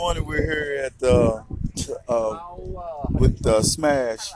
[0.00, 1.42] morning we're here at uh,
[1.76, 2.38] t- uh,
[3.10, 4.32] with uh, Smash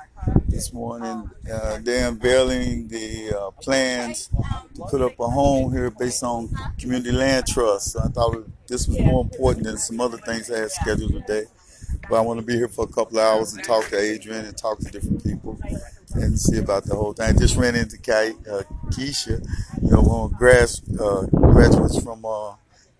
[0.47, 1.31] this morning.
[1.51, 4.29] Uh, they're unveiling the uh, plans
[4.75, 7.97] to put up a home here based on community land trust.
[7.97, 11.47] I thought this was more important than some other things I had scheduled today.
[12.11, 14.45] But I want to be here for a couple of hours and talk to Adrian
[14.45, 15.59] and talk to different people
[16.15, 17.35] and see about the whole thing.
[17.35, 19.43] I just ran into Ke- uh, Keisha,
[19.83, 22.23] you know, one of grass uh, graduates from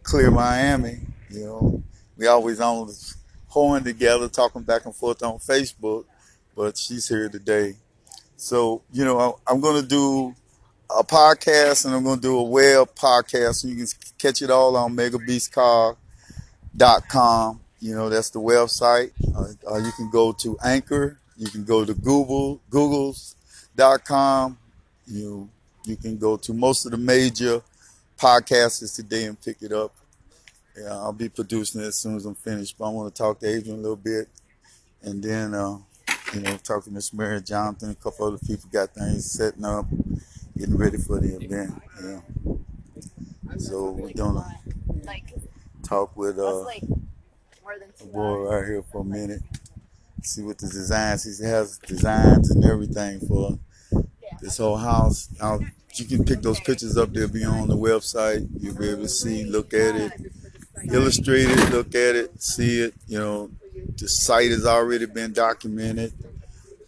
[0.03, 1.01] Clear Miami.
[1.29, 1.83] You know,
[2.17, 2.91] we always on
[3.49, 6.05] horn together, talking back and forth on Facebook.
[6.57, 7.75] But she's here today,
[8.37, 10.35] so you know I'm going to do
[10.91, 13.87] a podcast and I'm going to do a web podcast, so you can
[14.19, 17.61] catch it all on megabeastcar.com.
[17.81, 19.11] You know, that's the website.
[19.35, 21.19] Uh, uh, you can go to Anchor.
[21.37, 24.57] You can go to Google, Google's.com.
[25.07, 25.51] You
[25.85, 27.61] you can go to most of the major
[28.19, 29.93] podcasters today and pick it up.
[30.77, 32.77] Yeah, I'll be producing it as soon as I'm finished.
[32.79, 34.29] But I want to talk to Adrian a little bit,
[35.03, 35.79] and then uh,
[36.33, 37.91] you know talk to Miss Mary Jonathan.
[37.91, 39.87] A couple other people got things setting up,
[40.59, 41.81] getting ready for the event.
[42.03, 42.21] Yeah.
[43.59, 44.45] So we're gonna
[45.85, 49.43] talk with uh, a boy right here for a minute.
[50.23, 51.39] See what the designs.
[51.39, 53.59] He has designs and everything for
[54.41, 55.29] this whole house.
[55.39, 55.61] Now
[55.95, 57.13] you can pick those pictures up.
[57.13, 58.49] They'll be on the website.
[58.59, 60.13] You'll be able to see, look at it,
[60.93, 62.95] illustrate it, look at it, see it.
[63.07, 63.51] You know,
[63.97, 66.13] the site has already been documented.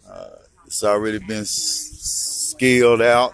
[0.07, 0.29] Uh,
[0.65, 3.33] it's already been s- scaled out.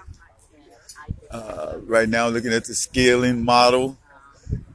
[1.32, 3.98] Uh, right now, looking at the scaling model,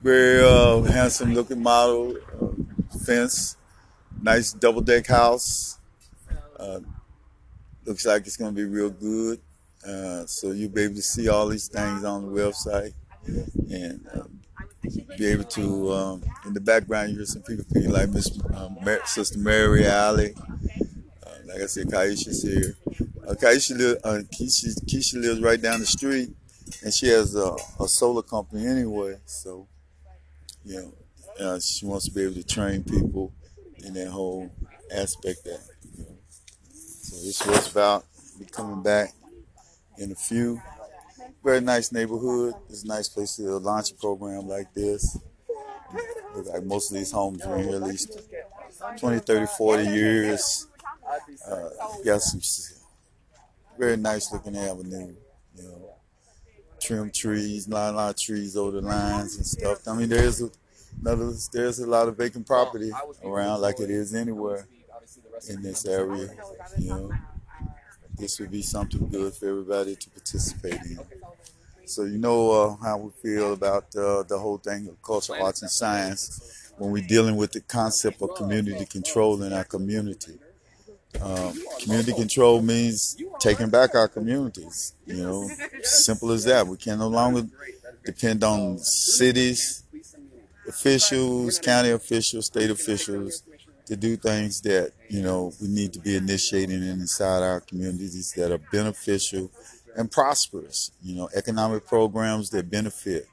[0.03, 3.56] very uh, handsome looking model, uh, fence,
[4.20, 5.78] nice double deck house.
[6.59, 6.81] Uh,
[7.84, 9.41] looks like it's going to be real good.
[9.86, 12.92] Uh, so you'll be able to see all these things on the website
[13.70, 14.06] and
[15.18, 19.04] be able to, um, in the background, you hear some people like Miss um, Mar-
[19.06, 20.34] Sister Mary Alley.
[21.26, 22.76] Uh, like I said, Kaisha's here.
[23.26, 26.30] Uh, Kaisha, li- uh, Keisha, Keisha lives right down the street
[26.82, 29.16] and she has a, a solar company anyway.
[29.26, 29.66] So,
[30.64, 30.94] you know,
[31.47, 33.32] uh, she wants to be able to train people
[33.84, 34.50] in that whole
[34.94, 35.60] aspect that,
[35.97, 36.16] you know.
[36.72, 38.04] So this was about
[38.38, 39.12] be coming back
[39.98, 40.60] in a few.
[41.44, 42.54] Very nice neighborhood.
[42.69, 45.19] It's a nice place to launch a program like this.
[46.34, 48.19] Like most of these homes are here at least
[48.99, 50.66] 20, 30, 40 years.
[51.48, 51.69] Uh,
[52.04, 52.41] got some
[53.78, 55.15] very nice looking avenue,
[55.56, 55.94] you know.
[56.81, 59.88] Trim trees, lot, lot of trees over the lines and stuff.
[59.88, 60.50] I mean, there's a,
[61.00, 62.93] another, there's a lot of vacant property
[63.25, 64.69] around like it is anywhere
[65.48, 66.31] in this area,
[66.78, 67.10] you know
[68.19, 70.98] this would be something good for everybody to participate in.
[71.88, 75.62] So you know uh, how we feel about uh, the whole thing of culture, arts,
[75.62, 80.38] and science when we're dealing with the concept of community control in our community.
[81.22, 84.94] Um, community control means taking back our communities.
[85.06, 85.50] You know,
[85.82, 86.66] simple as that.
[86.66, 87.47] We can no longer
[88.04, 89.82] depend on cities,
[90.69, 93.43] officials, county officials, state officials
[93.87, 98.53] to do things that you know we need to be initiating inside our communities that
[98.53, 99.50] are beneficial
[99.98, 100.92] and prosperous.
[101.03, 103.26] You know, economic programs that benefit.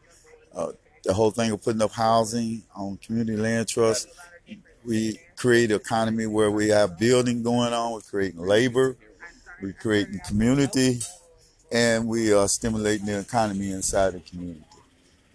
[0.54, 0.72] Uh,
[1.04, 4.10] the whole thing of putting up housing on community land trust.
[4.84, 7.94] We create an economy where we have building going on.
[7.94, 8.98] We're creating labor.
[9.62, 11.00] We're creating community,
[11.72, 14.66] and we are stimulating the economy inside the community.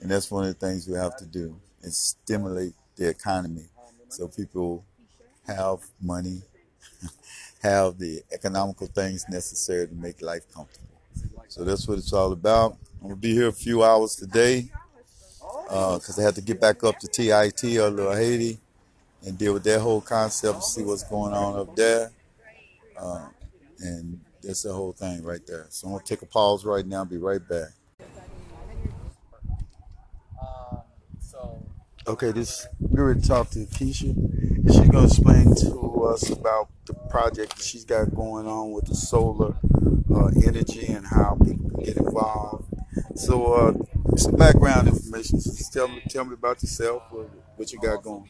[0.00, 3.64] And that's one of the things we have to do is stimulate the economy
[4.08, 4.84] so people
[5.47, 6.42] have money,
[7.62, 10.89] have the economical things necessary to make life comfortable.
[11.50, 12.78] So that's what it's all about.
[13.02, 14.70] I'm gonna be here a few hours today
[15.64, 18.60] because I had to get back up to TIT or Little Haiti
[19.26, 22.12] and deal with that whole concept and see what's going on up there.
[22.96, 23.26] Uh,
[23.80, 25.66] and that's the whole thing right there.
[25.70, 27.04] So I'm gonna take a pause right now.
[27.04, 27.70] Be right back.
[32.06, 37.56] Okay, this we're going to Keisha, and she's to explain to us about the project
[37.56, 39.56] that she's got going on with the solar
[40.15, 42.72] uh, energy and how people can get involved.
[43.15, 45.39] So, uh, some background information.
[45.41, 48.28] Just tell me, tell me about yourself, what, what you got going.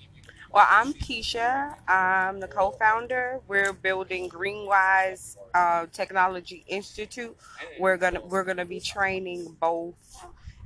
[0.53, 1.77] Well, I'm Keisha.
[1.87, 3.39] I'm the co-founder.
[3.47, 7.37] We're building Greenwise uh, Technology Institute.
[7.79, 9.95] We're gonna we're gonna be training both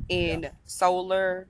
[0.08, 1.46] in solar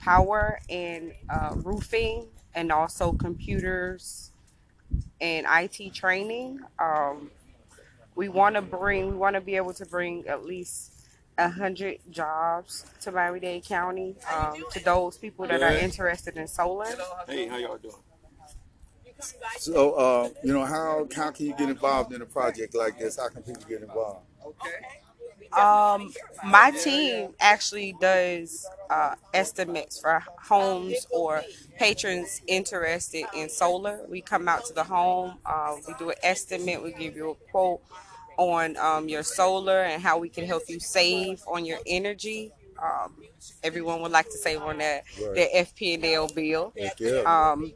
[0.00, 2.26] power and uh, roofing,
[2.56, 4.32] and also computers
[5.20, 6.60] and IT training.
[6.80, 7.30] Um,
[8.16, 10.92] we want to bring we want to be able to bring at least
[11.38, 16.86] a hundred jobs to Miami-Dade County um, to those people that are interested in solar.
[17.28, 17.94] Hey, how y'all doing?
[19.58, 23.18] So, uh, you know, how how can you get involved in a project like this?
[23.18, 24.26] How can people get involved?
[25.52, 26.12] Um,
[26.44, 31.42] my team actually does uh, estimates for homes or
[31.78, 34.00] patrons interested in solar.
[34.08, 37.34] We come out to the home, uh, we do an estimate, we give you a
[37.50, 37.80] quote
[38.36, 42.52] on um, your solar and how we can help you save on your energy.
[42.82, 43.14] Um,
[43.62, 45.34] everyone would like to save on that Right.
[45.34, 46.72] their FP&L bill.
[47.26, 47.72] Um,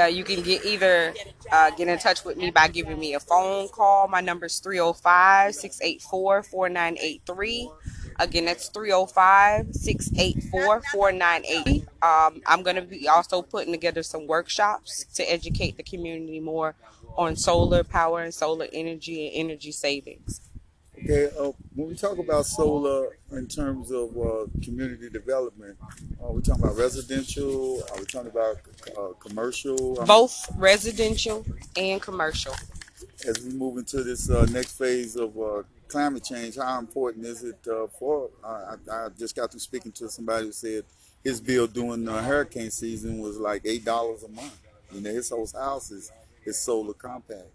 [0.00, 1.12] uh, you can get either
[1.50, 4.06] uh, get in touch with me by giving me a phone call.
[4.08, 7.70] My number is 305 684 4983.
[8.20, 11.84] Again, that's 305 684 4983.
[12.02, 16.74] Um, I'm going to be also putting together some workshops to educate the community more
[17.16, 20.40] on solar power and solar energy and energy savings.
[21.02, 25.78] Okay, uh, when we talk about solar in terms of uh, community development,
[26.22, 27.82] are we talking about residential?
[27.90, 28.56] Are we talking about
[28.98, 29.94] uh, commercial?
[30.04, 31.44] Both residential
[31.76, 32.54] and commercial.
[33.26, 37.44] as we move into this uh, next phase of uh, climate change, how important is
[37.44, 38.28] it uh, for?
[38.44, 40.84] Uh, I, I just got through speaking to somebody who said
[41.24, 44.58] his bill during the hurricane season was like eight dollars a month.
[44.92, 46.10] You know, his whole house is
[46.50, 47.48] is solar compact.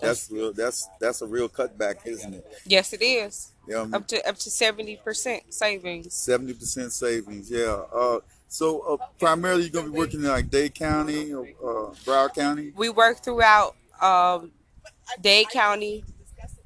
[0.00, 0.52] That's real.
[0.52, 2.46] That's that's a real cutback, isn't it?
[2.64, 3.52] Yes, it is.
[3.68, 6.14] Yeah, Up to up to seventy percent savings.
[6.14, 7.50] seventy percent savings.
[7.50, 7.82] Yeah.
[7.94, 12.34] Uh, so uh, primarily, you're gonna be working in like Dade County or uh, Broward
[12.34, 12.72] County.
[12.76, 14.52] We work throughout um,
[15.20, 16.04] Dade County,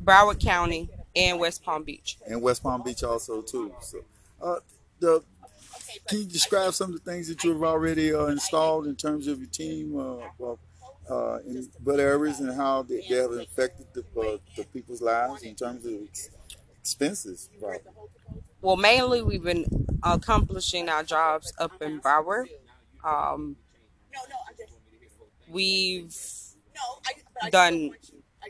[0.02, 2.18] Broward County, and West Palm Beach.
[2.28, 3.74] and West Palm Beach also too.
[3.80, 3.98] So,
[4.42, 4.56] uh,
[5.00, 5.22] the
[6.08, 9.38] can you describe some of the things that you've already uh, installed in terms of
[9.38, 10.54] your team, uh,
[11.10, 15.42] uh, in what areas and how they, they have affected the, uh, the people's lives
[15.42, 15.92] in terms of
[16.78, 17.50] expenses?
[18.60, 19.66] Well, mainly we've been
[20.02, 22.46] accomplishing our jobs up in Broward.
[23.04, 23.56] Um,
[25.48, 26.14] we've
[27.50, 27.90] done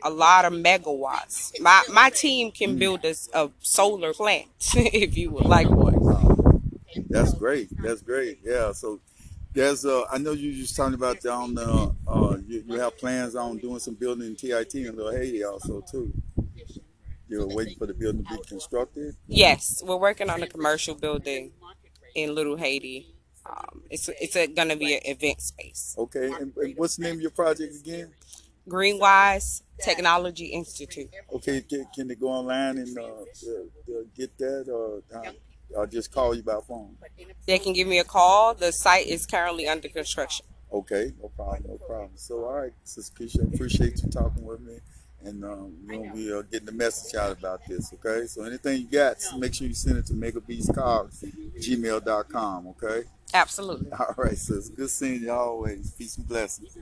[0.03, 1.59] a lot of megawatts.
[1.59, 5.94] My my team can build us a solar plant if you would like one.
[7.15, 7.69] That's great.
[7.81, 8.39] That's great.
[8.43, 8.73] Yeah.
[8.73, 8.99] So
[9.53, 13.35] there's uh, I know you just talking about down uh, uh, you, you have plans
[13.35, 16.13] on doing some building in TIT in Little Haiti also too.
[17.27, 19.15] You're waiting for the building to be constructed.
[19.27, 21.53] Yes, we're working on a commercial building
[22.13, 23.15] in Little Haiti.
[23.45, 25.95] Um, it's it's a, gonna be an event space.
[25.97, 26.31] Okay.
[26.33, 28.11] And, and what's the name of your project again?
[28.67, 31.09] Greenwise Technology Institute.
[31.31, 33.03] Okay, can, can they go online and uh,
[34.15, 35.01] get that, or
[35.77, 36.95] I'll just call you by phone?
[37.45, 38.53] They can give me a call.
[38.53, 40.45] The site is currently under construction.
[40.71, 42.11] Okay, no problem, no problem.
[42.15, 44.79] So, all right, Sister Keisha, appreciate you talking with me,
[45.23, 47.93] and um, you know, we are getting the message out about this.
[47.93, 51.23] Okay, so anything you got, make sure you send it to megabeastcars,
[51.61, 52.67] gmail.com.
[52.67, 53.91] Okay, Absolutely.
[53.93, 55.91] all right, so it's good seeing you always.
[55.91, 56.77] Peace and blessings.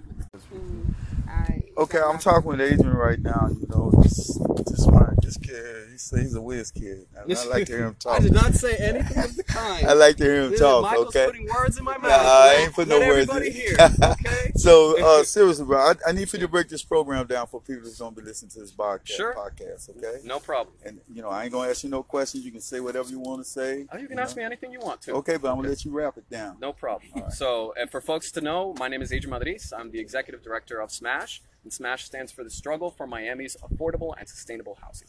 [1.29, 1.62] Alright.
[1.75, 3.47] Okay, I'm talking with Adrian right now.
[3.49, 7.07] You know, this this my this kid, he's, he's a whiz kid.
[7.17, 8.19] I, I like to hear him talk.
[8.19, 9.87] I did not say anything of the kind.
[9.87, 10.83] I like to hear him This is talk.
[10.83, 11.25] Michael's Okay.
[11.25, 12.03] putting words in my mouth.
[12.03, 13.51] Nah, I ain't putting no words in.
[13.51, 13.75] hear.
[13.79, 14.51] Okay.
[14.55, 17.59] So uh, seriously, bro, I, I need for you to break this program down for
[17.59, 19.07] people that's gonna be listening to this podcast.
[19.07, 19.33] Sure.
[19.35, 20.19] Podcast, okay?
[20.23, 20.75] No problem.
[20.85, 22.45] And you know, I ain't gonna ask you no questions.
[22.45, 23.87] You can say whatever you want to say.
[23.91, 24.21] Oh, you can know?
[24.23, 25.13] ask me anything you want to.
[25.15, 26.57] Okay, but I'm gonna let you wrap it down.
[26.61, 27.09] No problem.
[27.15, 27.31] Right.
[27.33, 29.73] So, and for folks to know, my name is Adrian Madriz.
[29.77, 34.13] I'm the executive director of SMASH, and SMASH stands for the Struggle for Miami's Affordable
[34.17, 35.07] and Sustainable Housing.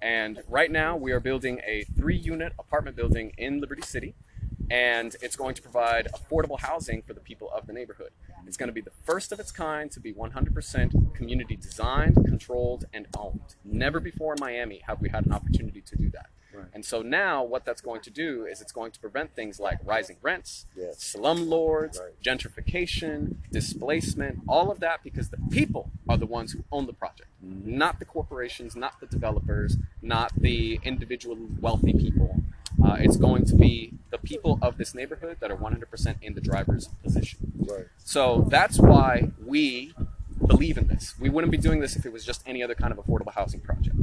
[0.00, 4.14] And right now, we are building a three-unit apartment building in Liberty City,
[4.70, 8.10] and it's going to provide affordable housing for the people of the neighborhood.
[8.46, 12.84] It's going to be the first of its kind to be 100% community designed, controlled,
[12.92, 13.54] and owned.
[13.64, 16.26] Never before in Miami have we had an opportunity to do that.
[16.56, 16.66] Right.
[16.72, 19.78] And so now, what that's going to do is it's going to prevent things like
[19.84, 21.02] rising rents, Yes.
[21.02, 22.12] slum lords, Right.
[22.22, 27.28] gentrification, displacement, all of that because the people are the ones who own the project,
[27.42, 32.40] not the corporations, not the developers, not the individual wealthy people.
[32.84, 36.40] Uh, it's going to be the people of this neighborhood that are 100% in the
[36.40, 37.52] driver's position.
[37.58, 37.86] Right.
[38.04, 39.94] So that's why we
[40.46, 41.14] believe in this.
[41.18, 43.60] We wouldn't be doing this if it was just any other kind of affordable housing
[43.60, 43.96] project.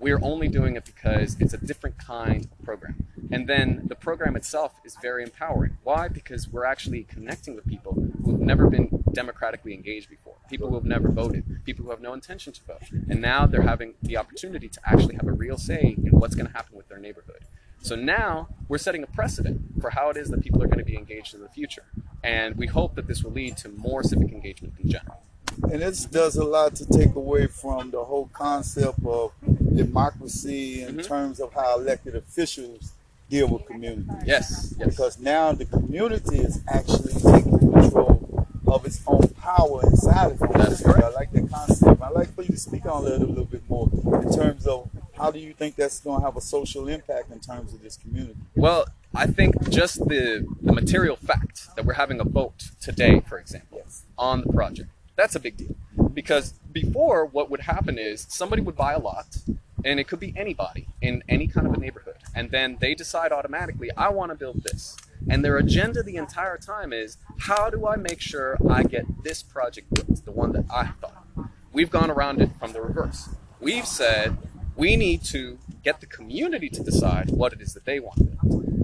[0.00, 3.06] We're only doing it because it's a different kind of program.
[3.30, 5.76] And then the program itself is very empowering.
[5.82, 6.08] Why?
[6.08, 7.92] Because we're actually connecting with people
[8.24, 12.00] who have never been democratically engaged before, people who have never voted, people who have
[12.00, 12.82] no intention to vote.
[13.08, 16.46] And now they're having the opportunity to actually have a real say in what's going
[16.46, 17.42] to happen with their neighborhood.
[17.80, 20.84] So now we're setting a precedent for how it is that people are going to
[20.84, 21.84] be engaged in the future.
[22.22, 25.22] And we hope that this will lead to more civic engagement in general.
[25.62, 29.32] And this does a lot to take away from the whole concept of
[29.76, 31.04] democracy in Mhm.
[31.04, 32.92] terms of how elected officials
[33.30, 34.06] deal with communities.
[34.24, 34.74] Yes.
[34.78, 34.88] Yes.
[34.90, 40.48] Because now the community is actually taking control of its own power inside its own
[40.52, 40.84] That is community.
[40.84, 41.04] correct.
[41.04, 42.02] I like that concept.
[42.02, 43.88] I'd like for you to speak on that a little bit more
[44.22, 47.40] in terms of how do you think that's going to have a social impact in
[47.40, 48.36] terms of this community?
[48.54, 53.38] Well, I think just the, the material fact that we're having a vote today, for
[53.38, 54.02] example, Yes.
[54.16, 55.74] on the project, that's a big deal.
[56.18, 59.36] Because before, what would happen is somebody would buy a lot,
[59.84, 63.30] and it could be anybody in any kind of a neighborhood, and then they decide
[63.30, 64.96] automatically, I want to build this.
[65.30, 69.44] And their agenda the entire time is, how do I make sure I get this
[69.44, 71.24] project built, the one that I thought?
[71.72, 73.28] We've gone around it from the reverse.
[73.60, 74.38] We've said
[74.74, 78.22] we need to get the community to decide what it is that they want.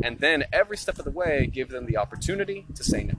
[0.04, 3.14] And then every step of the way, give them the opportunity to say no.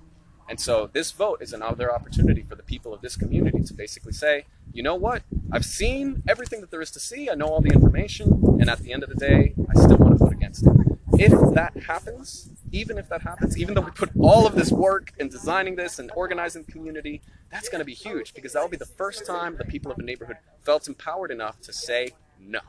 [0.48, 4.14] And so this vote is another opportunity for the people of this community to basically
[4.14, 5.24] say, you know what?
[5.52, 7.30] I've seen everything that there is to see.
[7.30, 8.58] I know all the information.
[8.60, 10.74] And at the end of the day, I still want to vote against it.
[11.18, 15.14] If that happens, even if that happens, even though we put all of this work
[15.18, 17.22] in designing this and organizing the community,
[17.52, 19.98] that's going to be huge because that will be the first time the people of
[19.98, 22.10] a neighborhood felt empowered enough to say
[22.40, 22.60] no.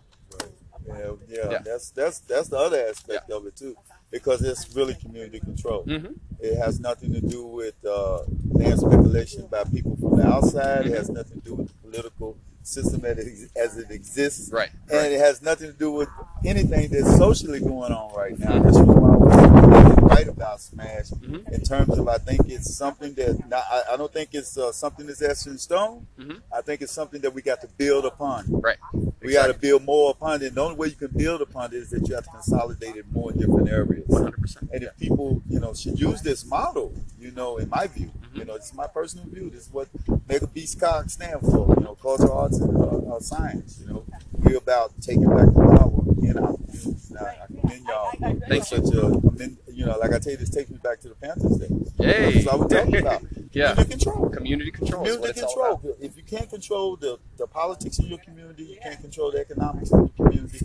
[0.86, 1.58] Yeah, yeah, Yeah.
[1.64, 3.76] that's that's that's the other aspect of it too,
[4.10, 5.82] because it's really community control.
[5.82, 8.20] hmm It has nothing to do with uh,
[8.50, 10.86] land speculation by people from the outside.
[10.86, 14.70] It has nothing to do with the political system as it, as it exists, Right.
[14.90, 16.08] and it has nothing to do with
[16.44, 18.60] anything that's socially going on right now.
[18.60, 21.48] That's why I was right about Smash Mhm.
[21.52, 24.72] in terms of I think it's something that not, I, I don't think it's uh,
[24.72, 26.06] something that's etched in stone.
[26.18, 26.40] Mhm.
[26.52, 28.46] I think it's something that we got to build upon.
[28.50, 28.78] Right.
[29.26, 30.46] We got to build more upon it.
[30.48, 32.96] And The only way you can build upon it is that you have to consolidate
[32.96, 34.06] it more in different areas.
[34.08, 34.68] 100%.
[34.72, 38.38] And if people, you know, should use this model, you know, in my view, Mm-hmm.
[38.38, 39.50] you know, it's my personal view.
[39.50, 39.88] This is what
[40.28, 43.78] Mega Beast Cog stands for, you know, culture, arts, and uh, uh, science.
[43.80, 47.10] You know, we're about taking back the power in our communities.
[47.10, 50.32] Now, uh, I commend y'all for Thank such a, commend, you know, like I tell
[50.32, 51.92] you, this takes me back to the Panthers days.
[51.98, 52.32] Yay.
[52.32, 53.22] That's what we're talking about.
[53.52, 53.74] Yeah.
[53.74, 54.30] Community control.
[54.30, 55.92] Community control is what Community it's all control.
[55.94, 56.04] about.
[56.04, 59.92] If you can't control the, the politics in your community, you can't control the economics
[59.92, 60.60] of your community.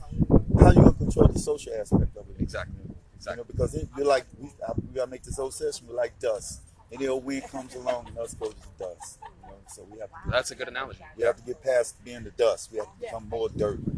[0.60, 2.36] How you gonna control the social aspect of it?
[2.40, 2.76] Exactly.
[2.84, 3.44] You know, Exactly.
[3.48, 5.88] because it, you're like we, I, we gotta make this whole session.
[5.88, 6.62] We're like dust.
[6.92, 9.20] Any old wind comes along and us goes to dust.
[9.74, 11.00] So we have to That's a good analogy.
[11.18, 12.72] we have to get past being the dust.
[12.72, 13.80] We have to become more dirt.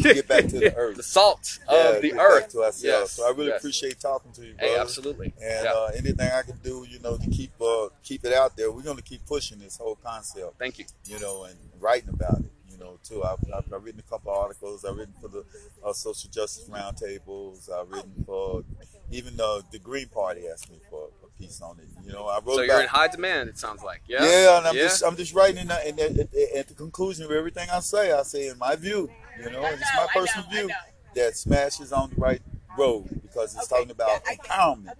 [0.00, 0.96] To get back to the earth.
[0.96, 2.48] the salt Yeah, of the earth.
[2.52, 2.82] to ourselves.
[2.82, 3.10] Yes.
[3.12, 3.60] So I really yes.
[3.60, 4.72] appreciate talking to you, brother.
[4.72, 5.26] Hey, absolutely.
[5.40, 5.70] And yeah.
[5.72, 8.82] uh, anything I can do, you know, to keep uh, keep it out there, we're
[8.82, 10.86] gonna keep pushing this whole concept, Thank you.
[11.04, 13.22] you know, and writing about it, you know, too.
[13.22, 14.84] I've, I've, I've written a couple of articles.
[14.84, 15.44] I've written for the
[15.84, 17.70] uh, social justice roundtables.
[17.70, 18.64] I've written for
[19.12, 21.86] even uh, the Green Party asked me for piece on it.
[22.06, 23.48] You know, I wrote So about you're in high demand.
[23.48, 24.02] It sounds like.
[24.06, 24.24] Yeah.
[24.24, 24.82] yeah, and I'm Yeah?
[24.84, 28.12] just I'm just writing, that, and at, at, at the conclusion of everything I say,
[28.12, 30.70] I say in my view, you know, and it's my personal view
[31.14, 32.42] that Smash is on the right
[32.78, 34.94] road because it's talking about empowerment,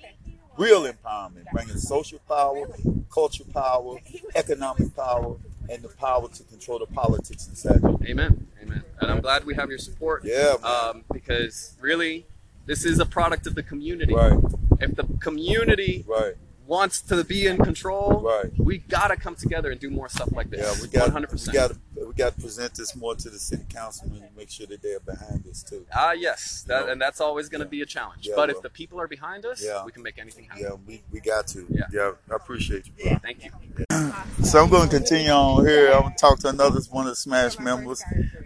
[0.57, 2.67] real empowerment, bringing social power,
[3.13, 3.99] culture power,
[4.35, 5.37] economic power,
[5.69, 7.81] and the power to control the politics inside.
[7.83, 7.99] you.
[8.07, 8.47] Amen.
[8.63, 8.83] Amen.
[9.01, 10.25] And I'm glad we have your support.
[10.25, 10.89] Yeah, man.
[10.91, 12.27] Um, because really,
[12.67, 14.15] this is a product of the community.
[14.15, 14.39] Right,
[14.81, 16.35] If the community right,
[16.67, 18.51] wants to be in control, right.
[18.59, 20.61] we gotta come together and do more stuff like this.
[20.61, 21.47] Yeah, we got 100%.
[21.47, 24.51] we got to we got to present this more to the city councilmen and make
[24.51, 25.87] sure that they're behind this too.
[25.95, 27.71] Ah, yes, that, and that's always going to yeah.
[27.71, 28.27] be a challenge.
[28.27, 29.85] Yeah, but if the people are behind us, Yeah.
[29.85, 30.63] we can make anything happen.
[30.63, 31.67] Yeah, we, we got to.
[31.69, 31.85] Yeah.
[31.93, 33.19] yeah, I appreciate you, bro.
[33.19, 33.51] Thank you.
[34.43, 35.91] So I'm going to continue on here.
[35.93, 38.03] I'm going to talk to another one of the Smash members.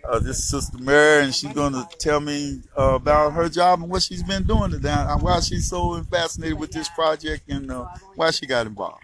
[0.08, 3.82] Uh, this is Sister Mary, and she's going to tell me uh, about her job
[3.82, 7.70] and what she's been doing today, and why she's so fascinated with this project, and
[7.70, 7.86] uh,
[8.18, 9.02] why she got involved.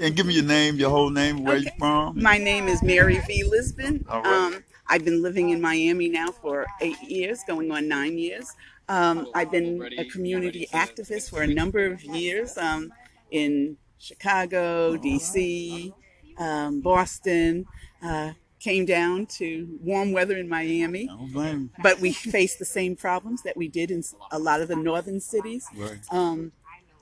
[0.00, 1.76] And give me your name, your whole name, where you Okay.
[1.78, 2.20] from.
[2.22, 3.44] My name is Mary V.
[3.44, 4.04] Lisbon.
[4.08, 4.32] All right.
[4.32, 8.50] Um, I've been living in Miami now for eight years, going on nine years.
[8.88, 12.90] Um, I've been a community activist for a number of years um,
[13.30, 15.92] in Chicago, D.C.,
[16.38, 17.66] um, Boston.
[18.02, 22.64] Uh, came down to warm weather in Miami, I don't blame but we faced the
[22.64, 25.66] same problems that we did in a lot of the northern cities.
[25.76, 25.98] Right.
[26.10, 26.52] Um,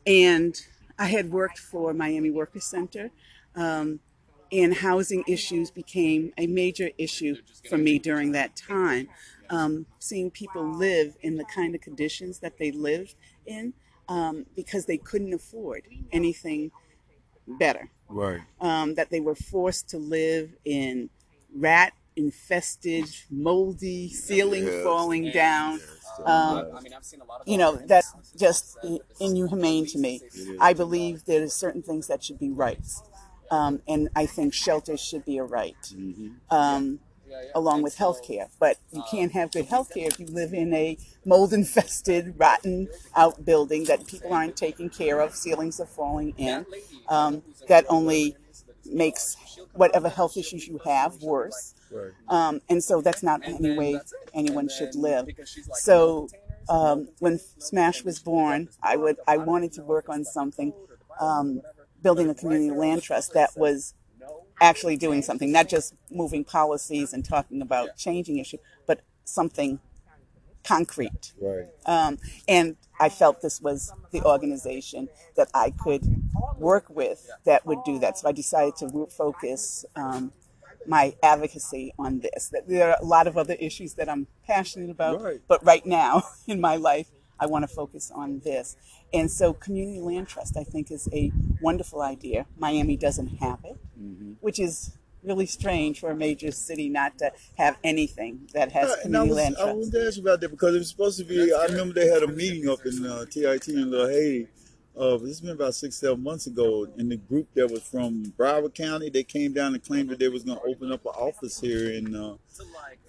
[0.07, 0.55] and
[0.99, 3.11] I had worked for Miami Workers Center,
[3.55, 4.01] um,
[4.53, 7.37] and housing issues became a major issue
[7.69, 9.09] for me during that time.
[9.51, 13.15] Um, seeing people live in the kind of conditions that they lived
[13.47, 13.75] in
[14.09, 16.71] um, because they couldn't afford anything
[17.47, 17.91] better.
[18.09, 18.41] Right.
[18.61, 21.11] Um, that they were forced to live in
[21.55, 24.83] rat infested, moldy, ceiling Yes.
[24.83, 25.81] falling down.
[26.25, 28.79] Um, I mean, I've seen a lot of you know that's just
[29.21, 30.21] inhumane to me.
[30.61, 33.03] I believe there are certain things that should be rights,
[33.51, 35.77] um, and I think shelter should be a right.
[36.51, 37.01] Um,
[37.55, 38.49] along with healthcare.
[38.59, 43.45] But you can't have good healthcare if you live in a mold infested, rotten out
[43.45, 46.67] building that people aren't taking care of, ceilings are falling in.
[47.09, 48.37] Um, that only
[48.85, 49.37] makes
[49.75, 51.75] whatever health issues you have worse.
[51.91, 52.13] Right.
[52.29, 54.01] Um, and so that's not any way
[54.35, 55.29] anyone should live.
[55.75, 56.29] So
[56.69, 60.73] um, when Smash was born, I would I wanted to work on something,
[61.21, 61.63] um,
[62.03, 63.95] building a community land trust that was
[64.61, 69.81] actually doing something, not just moving policies and talking about changing issues, but something
[70.65, 71.33] concrete.
[71.41, 71.67] Right.
[71.85, 76.03] Um, and I felt this was the organization that I could
[76.57, 78.19] work with that would do that.
[78.19, 80.33] So I decided to focus um,
[80.89, 82.49] my advocacy on this.
[82.51, 85.41] That there are a lot of other issues that I'm passionate about, Right.
[85.49, 88.77] but right now in my life, I want to focus on this.
[89.13, 92.47] And so, community land trust, I think, is a wonderful idea.
[92.59, 93.77] Miami doesn't have it,
[94.41, 98.97] which is really strange for a major city not to have anything that has Uh,
[99.03, 99.77] community was, land I trust.
[99.77, 101.53] wanted to ask you about that because it was supposed to be.
[101.53, 104.49] I remember they had a meeting up in uh, TIT in Little Haiti.
[104.99, 106.87] Uh, this has been about six, seven months ago.
[106.97, 110.29] And the group that was from Broward County, they came down and claimed that they
[110.29, 112.37] was going to open up an office here in uh,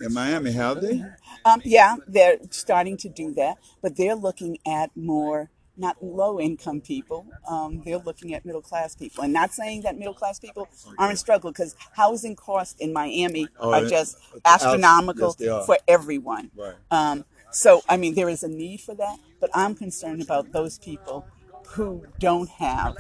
[0.02, 0.52] in Miami.
[0.52, 1.02] Have they?
[1.46, 6.82] Um, yeah, they're starting to do that, but they're looking at more not low income
[6.82, 7.26] people.
[7.48, 10.68] Um, they're looking at middle class people, and not saying that middle class people
[10.98, 15.64] aren't struggling because housing costs in Miami Oh, are just astronomical they are.
[15.64, 16.52] for everyone.
[16.56, 16.74] Right.
[16.92, 20.80] Um, so, I mean, there is a need for that, but I'm concerned about those
[20.80, 21.26] people
[21.70, 22.96] who don't have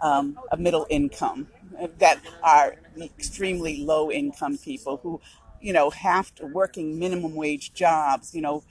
[0.00, 1.48] um, a middle income,
[1.80, 5.20] uh, that are extremely low income people who,
[5.60, 8.62] you know, have to working minimum wage jobs, you know,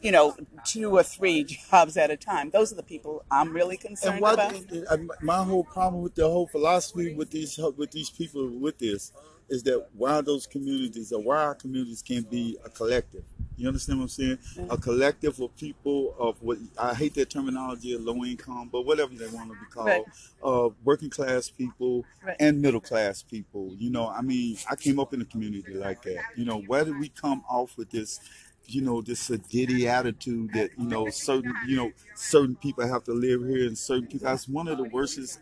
[0.00, 0.34] you know,
[0.64, 2.50] two or three jobs at a time.
[2.50, 4.32] Those are the people I'm really concerned And why?
[4.34, 4.54] about.
[4.90, 9.12] and my whole problem with the whole philosophy with these with these people with this
[9.48, 13.24] is that why those communities or why our communities can't be a collective.
[13.60, 14.38] You understand what I'm saying?
[14.70, 19.14] A collective of people of what I hate that terminology of low income, but whatever
[19.14, 20.04] they want to be called, Right.
[20.42, 22.36] uh, working class people Right.
[22.40, 23.74] and middle class people.
[23.76, 26.22] You know, I mean, I came up in a community like that.
[26.36, 28.20] You know, where did we come off with this?
[28.66, 33.12] you know, this sedity attitude that, you know, certain, you know, certain people have to
[33.12, 34.28] live here and certain people.
[34.28, 35.40] That's one of the worstest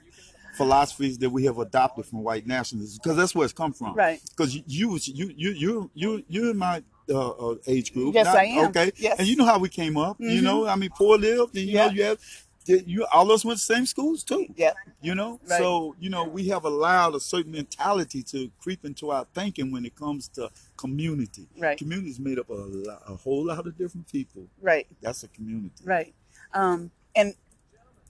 [0.55, 3.93] philosophies that we have adopted from white nationalism because that's where it's come from.
[3.95, 4.23] Right.
[4.31, 8.15] Because you, you, you, you, you, you, in my uh, uh, age group.
[8.15, 8.69] Yes, I am.
[8.69, 8.93] Okay.
[8.97, 9.13] Yes.
[9.13, 9.21] Mm-hmm.
[9.21, 10.17] And you know how we came up.
[10.21, 11.87] You know, I mean, poor lived, and you Yeah.
[11.87, 12.19] know, you have.
[12.67, 14.47] You all of us went to the same schools too.
[14.55, 14.75] Yeah.
[15.01, 15.59] You know, Right.
[15.59, 19.87] so you know we have allowed a certain mentality to creep into our thinking when
[19.87, 21.49] it comes to community.
[21.59, 21.79] Right.
[21.79, 24.49] Community is made up of a, lot, a whole lot of different people.
[24.61, 24.87] Right.
[25.01, 25.83] That's a community.
[25.83, 26.15] Right.
[26.53, 27.33] Um, and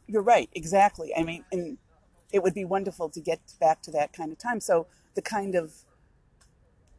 [0.08, 1.14] you're right, exactly.
[1.16, 1.78] I mean, and
[2.32, 4.58] it would be wonderful to get back to that kind of time.
[4.58, 5.72] So the kind of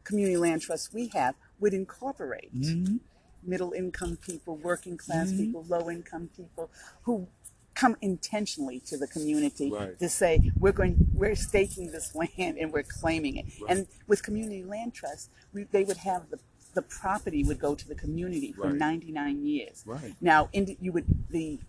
[0.06, 2.98] community land trust we have would incorporate Mm-hmm.
[3.44, 6.70] middle income people, working class people, low income people
[7.04, 7.28] who
[7.76, 9.98] come intentionally to the community Right.
[10.00, 14.64] to say we're going we're staking this land and we're claiming it and with community
[14.66, 16.40] land trust we, they would have the
[16.74, 18.76] the property would go to the community for Right.
[18.76, 20.14] 99 years Right.
[20.20, 21.60] now indi- you would the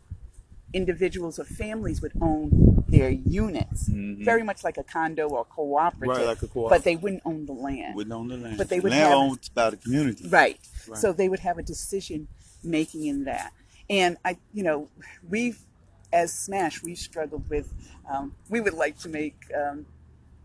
[0.73, 6.19] individuals or families would own their units very much like a condo or cooperative Mm-hmm.
[6.21, 6.71] Right, like a co-op.
[6.71, 8.59] but they wouldn't own the land With own the land.
[8.59, 10.29] But they would land have- owned by the community.
[10.29, 10.59] Right.
[10.89, 10.99] Right.
[10.99, 12.29] So they would have a decision
[12.65, 13.53] making in that.
[13.89, 14.89] And I, you know,
[15.29, 15.59] we've,
[16.13, 17.73] as Smash, we've struggled with,
[18.11, 19.87] um, we would like to make um,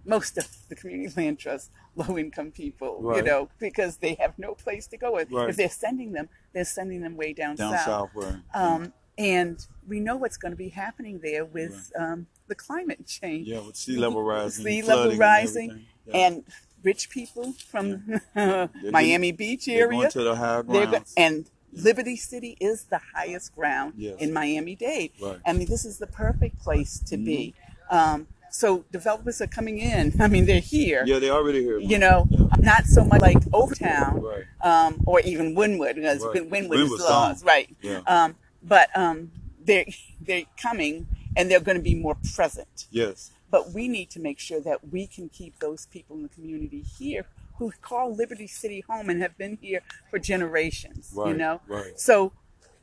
[0.05, 3.17] most of the community land trust low income people, right.
[3.17, 5.17] you know, because they have no place to go.
[5.17, 5.49] If Right.
[5.49, 7.85] if they're sending them, they're sending them way down, Down south.
[7.85, 12.55] south where Um, and we know what's going to be happening there with um, the
[12.55, 15.85] climate change yeah, with sea level rising, sea level and rising, everything.
[16.07, 16.27] Yeah.
[16.27, 16.43] and
[16.83, 18.19] rich people from
[18.91, 19.99] Miami Beach They're area.
[19.99, 21.13] going to the higher They're grounds.
[21.17, 24.15] and Liberty City is the highest ground Yes.
[24.19, 25.11] in Miami Dade.
[25.21, 25.33] Right.
[25.33, 25.49] Mm-hmm.
[25.49, 27.53] I mean, this is the perfect place to be.
[27.89, 30.13] Um, so developers are coming in.
[30.21, 31.03] I mean, they're here.
[31.05, 31.77] yeah, they already here.
[31.79, 32.27] You know,
[32.59, 34.43] not so much like Overtown Right.
[34.61, 36.49] um, or even Wynwood, because Right.
[36.49, 37.67] Win- Wynwood is lost, right?
[37.81, 37.99] Yeah.
[38.07, 38.35] Um,
[38.67, 39.31] but um,
[39.63, 39.85] they're
[40.21, 42.85] they're coming, and they're going to be more present.
[42.91, 43.31] Yes.
[43.51, 46.81] But we need to make sure that we can keep those people in the community
[46.97, 47.25] here
[47.57, 51.13] who call Liberty City home and have been here for generations.
[51.15, 51.97] Right, You know, right.
[51.97, 52.33] so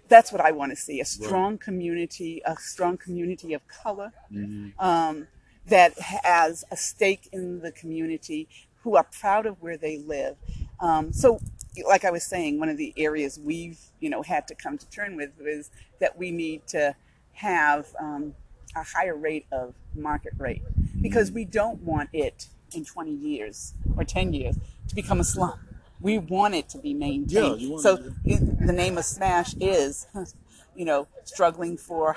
[0.09, 4.69] that's what I want to see: a strong community, a strong community of color Mm-hmm.
[4.85, 5.27] um,
[5.67, 8.49] that has a stake in the community,
[8.83, 10.37] who are proud of where they live.
[10.81, 11.39] Um, so,
[11.87, 14.89] like I was saying, one of the areas we've you know had to come to
[14.91, 16.95] terms with is that we need to
[17.33, 18.35] have um,
[18.77, 20.63] a higher rate of market rate
[21.01, 24.57] because we don't want it in 20 years or 10 years
[24.89, 25.59] to become a slum.
[26.01, 27.61] we want it to be maintained.
[27.61, 30.07] Yeah, so it, the name of Smash is,
[30.77, 32.17] you know, struggling for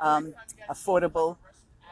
[0.00, 0.34] um,
[0.70, 1.36] affordable,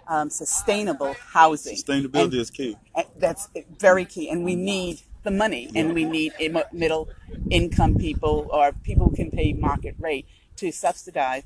[0.08, 1.76] um, sustainable housing.
[1.76, 2.76] Sustainability And- is key.
[3.18, 7.10] that's very key, and we need the money, and we need im- middle
[7.50, 11.42] income people or people who can pay market rate to subsidize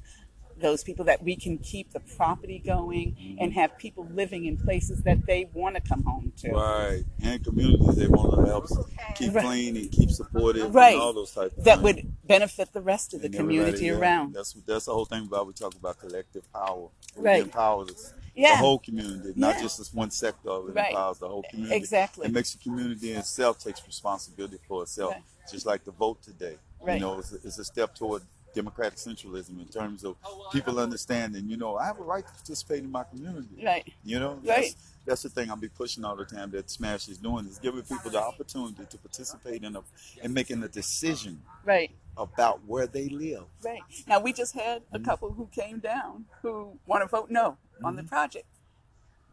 [0.59, 3.37] those people that we can keep the property going mm-hmm.
[3.43, 6.51] and have people living in places that they want to come home to.
[6.51, 7.03] Right.
[7.23, 8.67] And communities they want to help
[9.15, 9.43] keep Right.
[9.45, 10.93] clean and keep supportive Right.
[10.93, 11.83] and all those types of That things.
[11.85, 14.35] would benefit the rest of the And everybody, community yeah, around.
[14.35, 16.89] That's that's the whole thing about we talk about collective power.
[17.17, 17.43] We Right.
[17.43, 17.87] empower
[18.35, 19.63] the, the whole community, not Yeah.
[19.63, 20.75] just this one sector of it.
[20.75, 20.91] Right.
[20.91, 21.77] empowers the whole community.
[21.77, 22.27] Exactly.
[22.27, 25.13] It makes the community itself takes responsibility for itself.
[25.15, 25.23] Right.
[25.51, 26.57] Just like the vote today.
[26.81, 26.95] Right.
[26.95, 30.17] You know, it's a, it's a step toward democratic centralism in terms of
[30.53, 33.65] people understanding, you know, I have a right to participate in my community.
[33.65, 33.87] Right.
[34.05, 34.45] You know, Right.
[34.47, 34.75] that's,
[35.07, 37.83] that's the thing I'll be pushing all the time that Smash is doing is giving
[37.83, 39.83] people the opportunity to participate in a
[40.23, 41.93] in making a decision Right.
[42.17, 43.45] about where they live.
[43.65, 43.81] Right.
[44.09, 44.97] Now we just had Mm-hmm.
[44.97, 48.03] a couple who came down who want to vote no on Mm-hmm.
[48.05, 48.47] the project.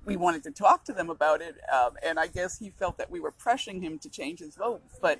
[0.05, 3.11] We wanted to talk to them about it, um, and I guess he felt that
[3.11, 4.81] we were pressuring him to change his vote.
[5.01, 5.19] But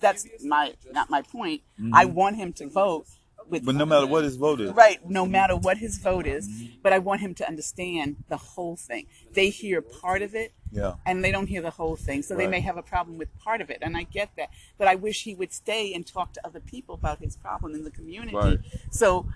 [0.00, 1.62] that's my not my point.
[1.92, 3.06] I want him to vote
[3.48, 3.66] with Mm-hmm.
[3.66, 6.48] But no matter what his vote is, right, no matter what his vote is.
[6.48, 6.74] Mm-hmm.
[6.82, 9.06] But I want him to understand the whole thing.
[9.32, 12.22] They hear part of it, yeah, and they don't hear the whole thing.
[12.22, 14.50] So they may have a problem with part of it, and I get that.
[14.76, 17.82] But I wish he would stay and talk to other people about his problem in
[17.84, 18.36] the community.
[18.36, 18.58] Right.
[18.90, 19.26] So,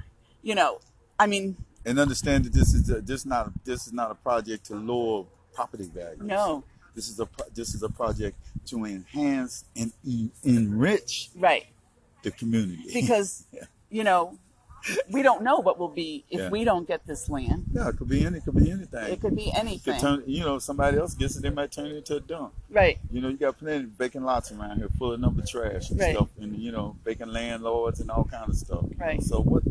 [0.43, 0.79] you know,
[1.19, 4.15] I mean, and understand that this is a, this not a, this is not a
[4.15, 6.21] project to lower property values.
[6.23, 6.65] no,
[6.95, 11.67] this is a this is a project to enhance and en- enrich right?
[12.23, 12.85] the community.
[12.93, 13.45] Because,
[13.91, 14.39] you know,
[15.11, 16.49] we don't know what will be if Yeah.
[16.51, 17.67] we don't get this land.
[17.73, 19.13] yeah, it could be any, it could be anything.
[19.13, 21.71] It could be It could anything, turn, you know, somebody else gets it, they might
[21.71, 22.53] turn it into a dump.
[22.71, 22.99] right?
[23.13, 26.01] You know, you got plenty of vacant lots around here full of number trash and
[26.01, 26.15] Right.
[26.17, 28.85] stuff, and you know, vacant landlords and all kind of stuff.
[28.91, 29.05] you know.
[29.07, 29.23] Right.
[29.23, 29.63] So what,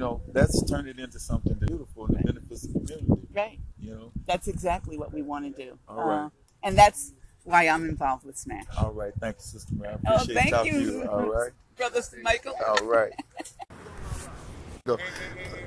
[0.00, 3.26] know, that's turned it into something beautiful and it benefits the community.
[3.32, 3.58] Right.
[3.78, 4.12] You know.
[4.26, 5.78] That's exactly what we want to do.
[5.88, 6.30] Uh, All right.
[6.62, 7.12] and that's
[7.44, 8.64] why I'm involved with Smash.
[8.78, 9.12] All right.
[9.20, 9.94] Thank you, Sister Mary.
[9.94, 10.80] I Oh, appreciate thank talking you.
[10.80, 11.04] to you.
[11.08, 11.52] All right.
[11.76, 12.54] Brother Michael.
[12.66, 13.12] All right.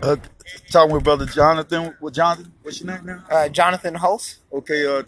[0.01, 0.15] Uh,
[0.71, 1.95] talking with Brother Jonathan.
[2.01, 3.23] Well, Jonathan, what's your name now?
[3.29, 4.37] Uh, Jonathan Hulse.
[4.51, 4.85] Okay.
[4.85, 5.03] Uh,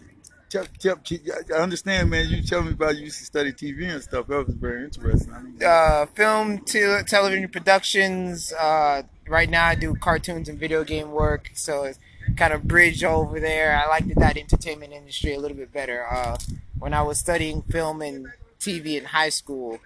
[0.55, 2.27] I understand, man.
[2.29, 4.27] You tell me about you used to study TV and stuff.
[4.27, 5.33] That was very interesting.
[5.33, 8.53] I mean, Uh, film, te- television productions.
[8.53, 11.99] Uh, right now, I do cartoons and video game work, so it's
[12.37, 13.77] kind of bridge over there.
[13.77, 16.05] I liked that entertainment industry a little bit better.
[16.05, 16.37] Uh,
[16.79, 18.27] when I was studying film and
[18.59, 19.79] TV in high school,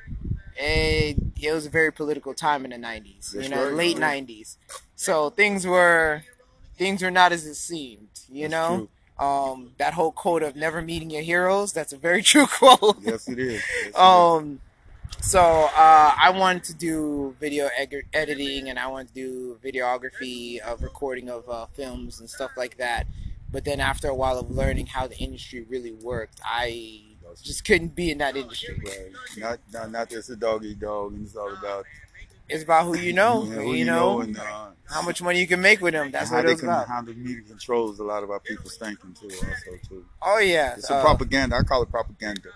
[0.57, 3.31] it, it was a very political time in the '90s.
[3.31, 3.73] That's you know, right.
[3.73, 4.57] late '90s.
[4.95, 6.23] So things were
[6.77, 8.07] things were not as it seemed.
[8.29, 8.89] You That's know.
[9.19, 12.97] Um, that whole quote of never meeting your heroes, that's a very true quote.
[13.01, 13.53] yes, it is.
[13.53, 13.95] Yes, it is.
[13.95, 14.61] Um,
[15.21, 17.69] so uh, I wanted to do video
[18.13, 22.77] editing and I wanted to do videography of recording of uh, films and stuff like
[22.77, 23.05] that.
[23.51, 27.01] But then after a while of learning how the industry really worked, I
[27.43, 28.81] just couldn't be in that industry.
[28.85, 29.11] Right.
[29.37, 31.85] Not, not, not just a dog eat dog, and it's all about
[32.49, 35.47] It's about who you know, yeah, who you, know, and uh, how much money you
[35.47, 36.09] can make with them.
[36.11, 36.87] That's how what they it can, about.
[36.87, 39.27] how the media controls a lot of our people's thinking too.
[39.27, 40.03] Also, too.
[40.21, 41.55] Oh yeah, It's a uh, propaganda.
[41.57, 42.49] I call it propaganda.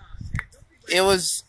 [0.88, 1.44] it was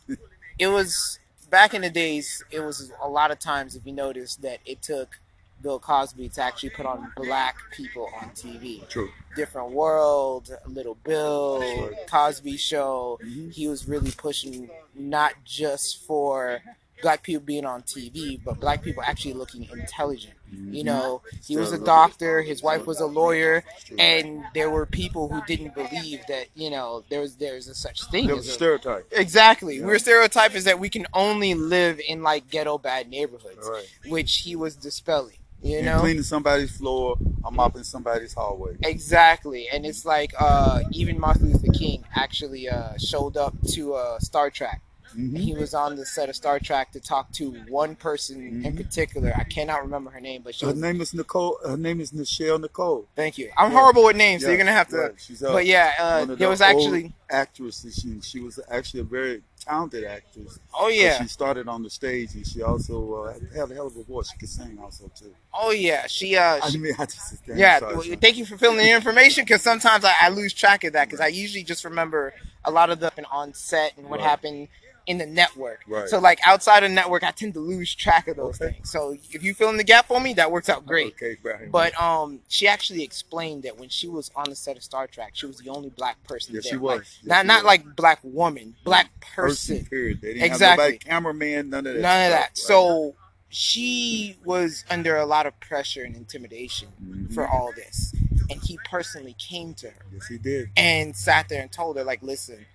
[0.60, 4.36] it was back in the days it was a lot of times if you notice
[4.38, 5.20] that it took
[5.62, 9.10] bill cosby to actually put on black people on tv True.
[9.36, 12.08] different world little bill Right.
[12.08, 13.54] cosby show Mhm.
[13.54, 16.62] he was really pushing not just for
[17.02, 20.34] black people being on tv but black people actually looking intelligent
[20.72, 23.64] you know he was a doctor his wife was a lawyer
[24.00, 28.28] and there were people who didn't believe that you know there's there's a such thing
[28.28, 29.06] There was a stereotype.
[29.12, 29.78] Exactly.
[29.80, 29.86] Yeah.
[29.86, 33.86] We're stereotype is that we can only live in like ghetto bad neighborhoods, Right.
[34.08, 35.38] which he was dispelling.
[35.62, 38.78] You know cleaning somebody's floor or mopping somebody's hallway.
[38.84, 44.20] exactly, and it's like uh, even Martin Luther King actually uh, showed up to uh,
[44.20, 44.82] Star Trek.
[45.18, 45.38] Mhm.
[45.38, 48.78] He was on the set of Star Trek to talk to one person in Mhm.
[48.78, 49.34] particular.
[49.36, 50.82] I cannot remember her name, but she Her was.
[50.82, 51.58] name is Nichols.
[51.66, 53.06] Her name is Nichelle Nichols.
[53.16, 53.52] Thank you.
[53.58, 53.78] I'm Yeah.
[53.80, 54.98] horrible with names, so you're gonna have to.
[54.98, 55.12] right.
[55.18, 57.14] She's a- But yeah, uh, one of there the was actually.
[57.30, 57.96] actresses.
[57.96, 60.60] She she was actually a very talented actress.
[60.74, 61.22] Oh yeah.
[61.22, 64.30] She started on the stage and she also uh, had a hell of a voice.
[64.32, 65.34] She could sing also too.
[65.54, 66.06] Oh yeah.
[66.08, 66.60] She uh.
[66.62, 68.18] I she- mean, I just Yeah, sorry, well, son.
[68.18, 71.20] thank you for filling the information because sometimes I, I lose track of that because
[71.22, 74.28] I usually just remember a lot of the on set and what Right.
[74.30, 74.68] happened
[75.08, 75.82] in the network.
[75.88, 76.10] Right.
[76.10, 78.74] So like outside of network, I tend to lose track of those Okay.
[78.74, 78.90] things.
[78.90, 81.14] So if you fill in the gap for me, that works out great.
[81.14, 81.70] Okay, Brian.
[81.72, 85.32] But um, she actually explained that when she was on the set of Star Trek,
[85.34, 86.72] she was the only black person Yes, there.
[86.74, 87.20] she Like, was.
[87.24, 87.66] Yes, not she not was.
[87.66, 89.78] like black woman, black person.
[89.78, 89.86] person.
[89.86, 90.22] Period.
[90.22, 90.68] They didn't Exactly.
[90.68, 92.02] have nobody, cameraman, none of that.
[92.02, 92.42] None of that.
[92.42, 92.58] right?
[92.58, 93.16] So
[93.50, 97.34] she was under a lot of pressure and intimidation Mhm.
[97.34, 98.14] for all this,
[98.50, 100.70] and he personally came to her yes, he did.
[100.76, 102.66] and sat there and told her like, "Listen,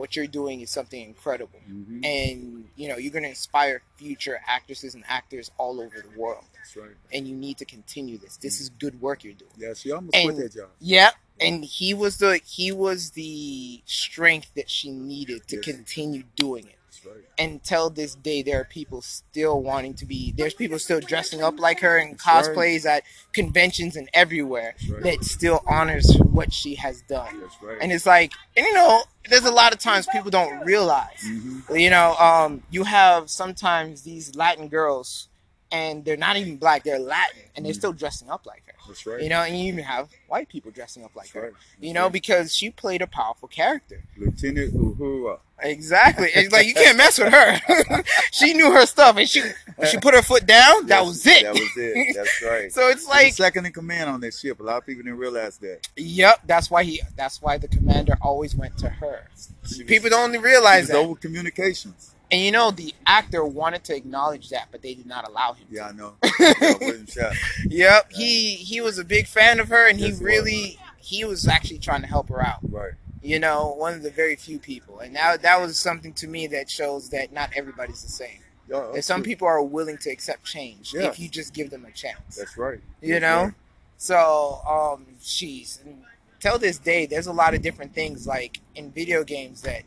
[0.00, 4.36] what you're doing is something incredible." hmm and you know you're going to inspire future
[4.56, 6.96] actresses and actors all over the world That's right.
[7.12, 10.16] and you need to continue this this is good work you're doing Yeah, she almost
[10.16, 10.70] And- quit that job.
[10.80, 15.64] yeah and he was the he was the strength that she needed to Yes.
[15.64, 16.79] continue doing it
[17.38, 21.58] Until this day there are people still wanting to be there's people still dressing up
[21.58, 22.56] like her in That's right.
[22.56, 25.02] cosplays at conventions and everywhere right.
[25.04, 27.78] that still honors what she has done right.
[27.80, 31.60] and it's like and you know there's a lot of times people don't realize hmm
[31.74, 35.28] you know, um, you have sometimes these Latin girls,
[35.70, 37.76] and they're not even black; they're Latin, and they're Mhm.
[37.76, 38.74] still dressing up like her.
[38.88, 39.20] That's right.
[39.22, 41.52] You know, and you even have white people dressing up like That's her.
[41.78, 44.04] You know, because she played a powerful character.
[44.16, 45.38] Lieutenant Uhura.
[45.62, 46.28] Exactly.
[46.34, 48.02] It's like you can't mess with her.
[48.32, 49.42] she knew her stuff, and she
[49.76, 50.86] when she put her foot down.
[50.86, 51.42] That was it.
[51.42, 52.16] That was it.
[52.16, 52.72] That's right.
[52.72, 54.60] so it's like, second in command on this ship.
[54.60, 55.88] A lot of people didn't realize that.
[55.96, 56.40] yep.
[56.46, 57.00] That's why he.
[57.16, 59.26] That's why the commander always went to her.
[59.32, 60.96] Was- People don't realize that.
[60.96, 62.14] over communications.
[62.32, 65.66] And you know, the actor wanted to acknowledge that, but they did not allow him.
[65.70, 66.14] Yeah, I know.
[67.16, 67.32] Yeah.
[67.66, 71.48] Yep, he he was a big fan of her, and Yes, he really he was
[71.48, 72.58] actually trying to help her out.
[72.62, 72.92] Right.
[73.22, 76.46] You know, one of the very few people, and that that was something to me
[76.48, 78.40] that shows that not everybody's the same.
[78.68, 81.08] Yeah, That some that's people are willing to accept change Yeah.
[81.08, 82.36] if you just give them a chance.
[82.36, 82.80] That's right.
[83.02, 83.54] you That's know, right.
[83.98, 86.02] so um, she's and
[86.38, 89.82] till this day, there's a lot of different things like in video games that.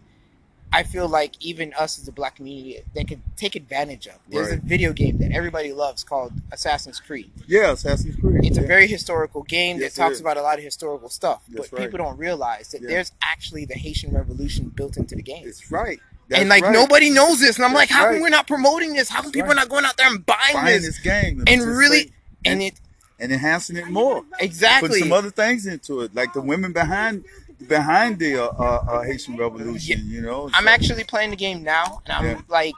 [0.75, 4.15] I feel like even us as a black community, they could take advantage of.
[4.27, 4.57] There's Right.
[4.57, 7.29] a video game that everybody loves called Assassin's Creed.
[7.47, 8.43] Yeah, Assassin's Creed.
[8.43, 11.69] It's a very historical game Yes, that talks about a lot of historical stuff, That's
[11.69, 11.85] but right.
[11.91, 12.87] people don't realize that Yeah.
[12.89, 15.47] there's actually the Haitian Revolution built into the game.
[15.47, 15.99] It's right.
[16.29, 16.71] That's and like right.
[16.73, 19.09] nobody knows this, and I'm like, how come we're not promoting this?
[19.09, 20.85] How come That's people are not going out there and buying, buying this?
[20.85, 22.13] this game And really, participating
[22.45, 22.73] and it
[23.19, 24.23] and enhancing it more.
[24.39, 24.89] exactly.
[24.89, 27.25] Put some other things into it, like the women behind
[27.67, 30.01] behind the uh, uh, uh, Haitian Revolution.
[30.05, 32.41] You know, I'm actually playing the game now, and I'm Yeah.
[32.47, 32.75] like,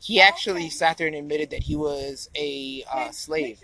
[0.00, 3.58] he actually sat there and admitted that he was a uh, slave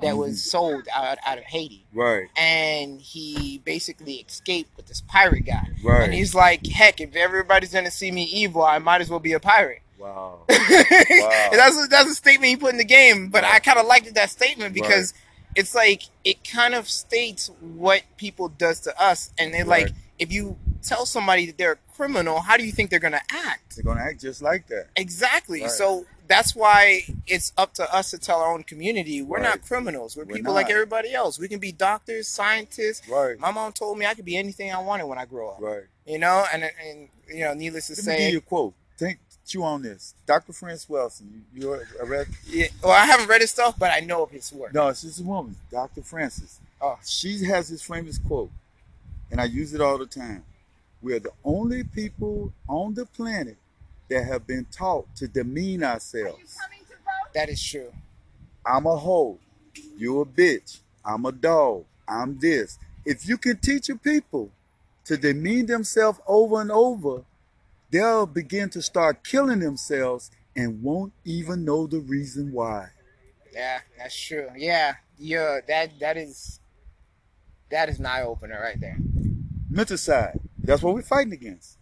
[0.00, 0.38] that was Mhm.
[0.38, 1.86] sold out out of Haiti.
[1.92, 5.64] right, And he basically escaped with this pirate guy.
[5.82, 6.04] right.
[6.04, 9.32] And he's like, heck, if everybody's gonna see me evil, I might as well be
[9.32, 9.82] a pirate.
[9.98, 10.38] wow.
[10.48, 13.86] And that's a, that's a statement he put in the game, but I kind of
[13.86, 15.12] liked that statement because
[15.56, 19.94] it's like it kind of states what people does to us, and they're like, Right.
[20.20, 23.76] If you tell somebody that they're a criminal, how do you think they're gonna act?
[23.76, 24.88] They're gonna act just like that.
[24.96, 25.62] Exactly.
[25.62, 25.70] Right.
[25.70, 30.16] So that's why it's up to us to tell our own community we're not criminals.
[30.16, 31.38] We're, We're people like everybody else.
[31.38, 33.08] We can be doctors, scientists.
[33.08, 35.60] Right, My mom told me I could be anything I wanted when I grow up.
[35.60, 35.82] right.
[36.06, 38.74] You know, and and you know, needless to Let me give say, you a quote.
[38.98, 40.14] Think chew on this.
[40.26, 40.52] Dr.
[40.52, 41.42] Frances Welsing.
[41.54, 42.28] You, you read?
[42.48, 44.72] yeah, well, I haven't read his stuff, but I know of his work.
[44.74, 46.02] No, it's just a woman, Dr.
[46.02, 46.60] Frances.
[46.80, 46.98] Oh.
[47.04, 48.50] She has this famous quote,
[49.30, 50.44] and I use it all the time.
[51.02, 53.56] We are the only people on the planet
[54.08, 56.56] that have been taught to demean ourselves.
[56.56, 56.62] To
[57.34, 57.92] That is true.
[58.66, 59.38] I'm a hoe.
[59.96, 60.80] You a bitch.
[61.04, 61.84] I'm a dog.
[62.06, 62.78] I'm this.
[63.04, 64.50] If you can teach your people
[65.04, 67.24] to demean themselves over and over,
[67.90, 72.88] they'll begin to start killing themselves and won't even know the reason why.
[73.52, 74.48] Yeah, that's true.
[74.56, 76.60] Yeah, yeah, that that is
[77.70, 78.98] that is an eye opener right there.
[79.70, 80.38] Mental side.
[80.58, 81.78] That's what we're fighting against.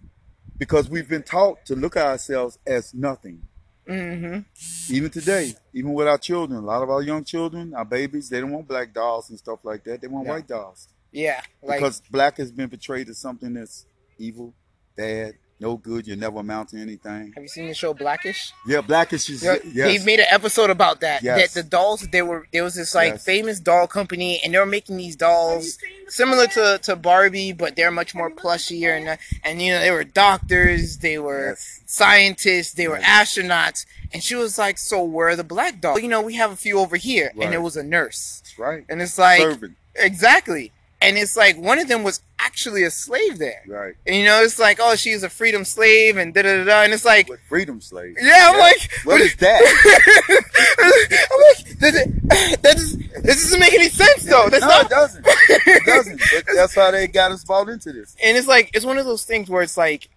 [0.58, 3.42] Because we've been taught to look at ourselves as nothing.
[3.88, 4.92] Mm-hmm.
[4.94, 8.40] Even today, even with our children, a lot of our young children, our babies, they
[8.40, 10.02] don't want black dolls and stuff like that.
[10.02, 10.34] They want No.
[10.34, 10.88] white dolls.
[11.10, 13.86] Yeah, like because black has been portrayed as something that's
[14.18, 14.52] evil,
[14.94, 16.06] bad, no good.
[16.06, 17.32] You never amount to anything.
[17.34, 18.52] have you seen the show Blackish?
[18.66, 19.98] Yeah, blackish is Yeah, yes.
[20.00, 21.22] He made an episode about that.
[21.22, 21.54] Yes.
[21.54, 23.24] That the dolls they were there was this like Yes.
[23.24, 27.90] famous doll company and they were making these dolls similar to, to Barbie, but they're
[27.90, 31.80] much more plushier and and you know they were doctors, they were Yes.
[31.86, 36.00] scientists, they were astronauts, and she was like, "So where are the black dolls?
[36.02, 37.52] You know, we have a few over here," and Right.
[37.54, 38.84] it was a nurse, That's right.
[38.88, 39.76] and it's like Servant.
[39.96, 43.62] exactly, and it's like one of them was actually a slave there.
[43.66, 43.94] Right.
[44.06, 46.82] And you know, it's like, oh, she's a freedom slave, and da da da da.
[46.82, 48.16] And it's like, With freedom slave?
[48.20, 49.60] yeah, I'm like, What is that?
[50.80, 54.48] I'm like, that, that, that is, this doesn't make any sense though.
[54.48, 54.86] That's no, not.
[54.86, 55.26] it doesn't.
[55.26, 56.20] It doesn't.
[56.34, 58.16] But that's how they got us bought into this.
[58.24, 60.08] And it's like, it's one of those things where it's like,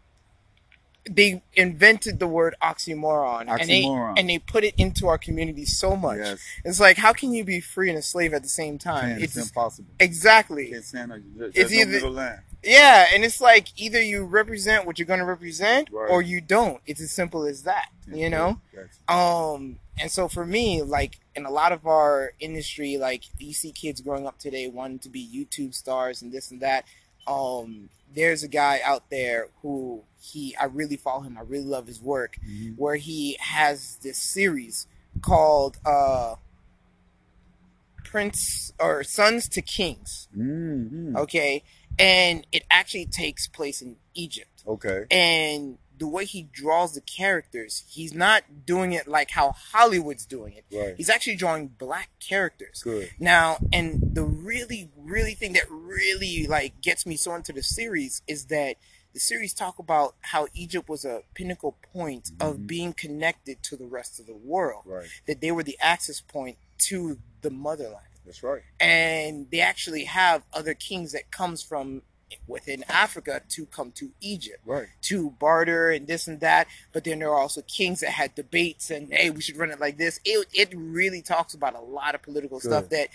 [1.10, 3.84] they invented the word oxymoron, and they
[4.18, 6.18] and they put it into our community so much.
[6.18, 6.40] Yes.
[6.64, 9.10] It's like how can you be free and a slave at the same time?
[9.10, 9.90] Man, it's, it's impossible.
[10.00, 11.52] exactly Can't stand it.
[11.56, 16.10] It's either- yeah, and it's like either you represent what you're going to represent Right.
[16.12, 16.80] or you don't.
[16.86, 18.60] It's as simple as that, you know.
[18.72, 19.00] Yes.
[19.08, 23.72] Um, and so for me, like in a lot of our industry, like you see
[23.72, 26.86] kids growing up today wanting to be YouTube stars and this and that.
[27.28, 31.38] Um, there's a guy out there who he I really follow him.
[31.38, 32.38] I really love his work.
[32.46, 32.78] Mhm.
[32.78, 34.88] Where he has this series
[35.22, 36.36] called uh,
[38.04, 40.28] Prince or Sons to Kings.
[40.36, 41.16] Mhm.
[41.16, 41.64] Okay,
[41.98, 45.06] and it actually takes place in Egypt Okay.
[45.10, 50.54] and the way he draws the characters, he's not doing it like how Hollywood's doing
[50.54, 50.66] it.
[50.76, 50.96] Right.
[50.98, 52.82] He's actually drawing black characters.
[52.84, 53.12] Good.
[53.20, 58.24] Now, and the really, really thing that really like gets me so into the series
[58.28, 58.78] is that
[59.14, 62.68] the series talk about how Egypt was a pinnacle point of Mhm.
[62.68, 64.82] being connected to the rest of the world.
[64.88, 65.08] Right.
[65.28, 66.58] That they were the access point
[66.90, 68.64] to the motherland That's right.
[68.80, 72.02] and they actually have other kings that comes from
[72.48, 74.88] within Africa to come to Egypt Right.
[75.04, 76.68] to barter and this and that.
[76.94, 79.80] But then there are also kings that had debates and hey, we should run it
[79.80, 80.20] like this.
[80.26, 83.10] It it really talks about a lot of political stuff that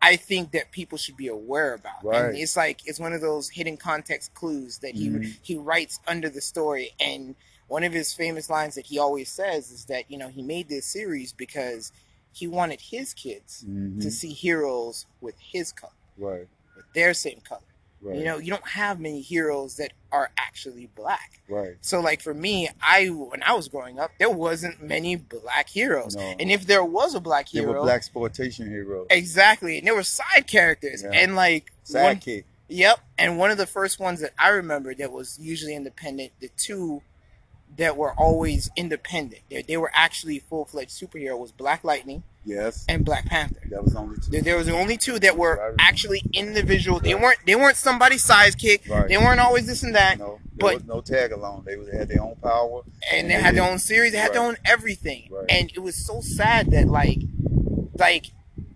[0.00, 2.04] I think that people should be aware about.
[2.04, 2.26] Right.
[2.26, 5.36] And it's like it's one of those hidden context clues that he Mhm.
[5.42, 7.34] he writes under the story and
[7.66, 10.68] one of his famous lines that he always says is that you know he made
[10.68, 11.92] this series because
[12.32, 14.00] he wanted his kids Mhm.
[14.00, 16.46] to see heroes with his color, Right.
[16.76, 17.60] with their same color.
[18.00, 18.16] Right.
[18.18, 21.40] You know, you don't have many heroes that are actually black.
[21.48, 21.76] Right.
[21.80, 26.14] So, like for me, I when I was growing up, there wasn't many black heroes,
[26.14, 26.22] No.
[26.38, 29.08] and if there was a black hero, were black exploitation heroes.
[29.10, 31.10] exactly, and there were side characters, Yeah.
[31.12, 32.44] and like Sidekick.
[32.68, 36.50] yep, and one of the first ones that I remember that was usually independent, the
[36.56, 37.02] two
[37.78, 42.84] that were always independent, they, they were actually full fledged superhero was Black Lightning Yes.
[42.88, 43.60] and Black Panther.
[43.70, 44.30] That was only two.
[44.30, 46.98] There, there was the only two that were actually individual.
[47.00, 48.88] They weren't they weren't somebody's sidekick.
[48.88, 49.08] Right.
[49.08, 50.18] They weren't always this and that.
[50.18, 51.64] No, there but- was no tag along.
[51.66, 52.82] They, was, they had their own power.
[53.12, 54.12] and they had their own series.
[54.12, 55.28] They had their own everything.
[55.30, 55.46] Right.
[55.48, 57.18] And it was so sad that like,
[57.94, 58.26] like,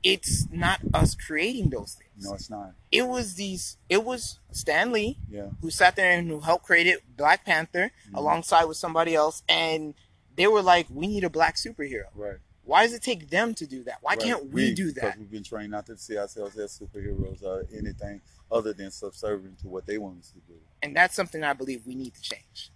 [0.02, 2.01] it's not us creating those things.
[2.24, 2.72] No, it's not.
[2.90, 3.76] It was these.
[3.88, 5.50] It was Stan Lee Yeah.
[5.60, 8.16] who sat there and who helped create it, Black Panther, Mhm.
[8.16, 9.94] alongside with somebody else, and
[10.36, 12.06] they were like, "We need a black superhero.
[12.14, 12.38] Right.
[12.64, 13.98] Why does it take them to do that?
[14.02, 14.20] Why right.
[14.20, 14.94] can't we, do that?
[14.94, 19.58] Because we've been trained not to see ourselves as superheroes or anything other than subservient
[19.60, 20.60] to what they want us to do.
[20.82, 22.70] And that's something I believe we need to change.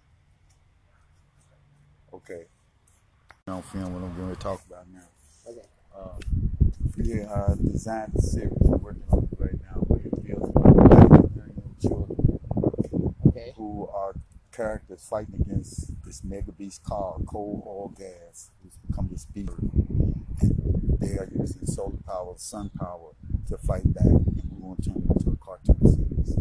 [2.13, 2.45] Okay.
[3.47, 5.07] I don't film what I'm going to talk about now.
[5.47, 5.67] Okay.
[5.95, 6.19] Uh,
[6.97, 8.51] yeah, designed the series.
[8.65, 10.53] I'm working on it right now, but it deals with
[10.89, 12.39] black American children
[13.27, 13.53] Okay.
[13.55, 14.15] who are
[14.51, 19.51] characters fighting against this mega beast called coal oil gas, who's become this beast.
[20.41, 23.11] And they are using solar power, sun power
[23.49, 24.05] to fight back.
[24.05, 26.35] And we want to turn it into a cartoon series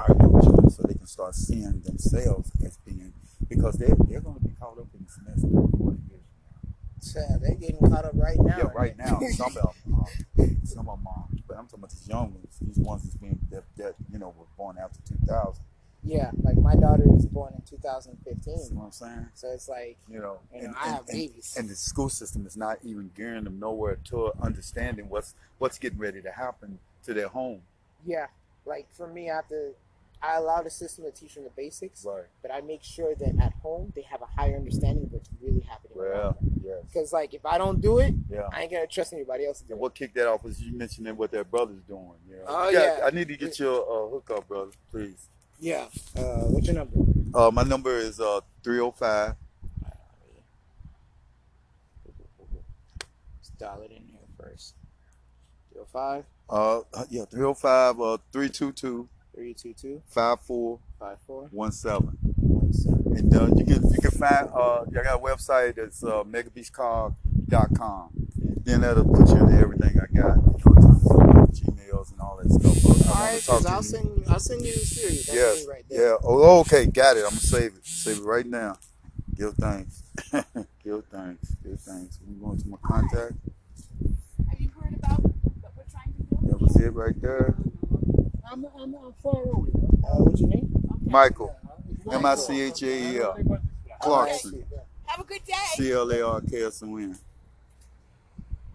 [0.00, 3.12] our young children so they can start seeing themselves as being,
[3.48, 6.20] because they're, they're going to be caught up in this mess in 40 years.
[6.98, 8.56] So they're getting caught up right now.
[8.58, 9.20] Yeah, right now.
[9.36, 12.56] Some of them, uh, some of them, uh, but I'm talking about these young ones.
[12.60, 15.62] These ones that's being that, that you know were born after 2000.
[16.04, 19.26] yeah, like my daughter was born in See 2015, what I'm saying?
[19.34, 21.54] so it's like You know, You know, I have and, babies.
[21.58, 25.98] and the school system is not even gearing them nowhere to understanding what's what's getting
[25.98, 27.60] ready to happen to their home.
[28.06, 28.28] yeah,
[28.64, 29.72] like for me, I have to.
[30.22, 32.24] I allow the system to teach them the basics, Right.
[32.42, 35.60] but I make sure that at home they have a higher understanding of what's really
[35.60, 35.96] happening.
[35.96, 36.84] Well, yes.
[36.86, 38.48] Because like if I don't do it, Yeah.
[38.52, 39.82] I ain't gonna trust anybody else to do And it.
[39.82, 42.12] what kicked that off was you mentioning what their brother's doing.
[42.28, 42.44] You know?
[42.46, 43.04] Oh, You got- yeah.
[43.06, 45.28] I need to get your uh, hookup, brother, please.
[45.58, 45.86] Yeah.
[46.16, 46.96] Uh, what's your number?
[47.34, 49.34] Uh, my number is uh 305.
[53.58, 54.74] Dial it in here first.
[55.72, 56.24] 305?
[56.50, 56.80] Uh,
[57.10, 60.78] yeah, 305 uh 322 322 5417.
[61.00, 63.16] 5417.
[63.16, 68.10] And uh, you can you can find uh I got a website that's uh megabeastcog.com.
[68.64, 70.92] Then that'll put you into everything I got, you know, in terms of
[71.52, 72.84] Gmails and all that stuff.
[72.86, 74.10] All right, I All wanna right, talk cause to I'll send you.
[74.24, 75.26] send I'll send you the series.
[75.26, 75.66] That's Yes.
[75.68, 76.08] right there.
[76.10, 76.16] Yeah.
[76.24, 77.24] Oh, okay, got it.
[77.24, 77.84] I'm gonna save it.
[77.86, 78.78] Save it right now.
[79.34, 80.02] Give thanks.
[80.84, 81.54] Give thanks.
[81.62, 82.18] Give thanks.
[82.26, 83.34] I'm going to my contact.
[84.50, 86.38] Have you heard about what we're trying to do?
[86.48, 87.54] That was it right there.
[88.50, 89.70] I'm, I'm, I'm far away.
[90.04, 90.68] Uh, what's your name?
[91.04, 91.54] Michael.
[92.10, 93.36] M I C H A E L.
[94.00, 94.64] Clarkson.
[95.06, 95.54] Have a good day.
[95.74, 97.16] C L A R K S O N.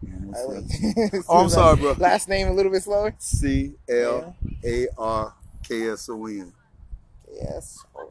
[0.02, 1.12] Man, All what's right, that?
[1.14, 1.24] wait.
[1.30, 1.92] Oh, I'm sorry, bro.
[1.94, 3.14] Last name a little bit slower.
[3.18, 6.54] C L A R K S O N.
[7.34, 7.84] Yes.
[7.96, 8.10] Oh,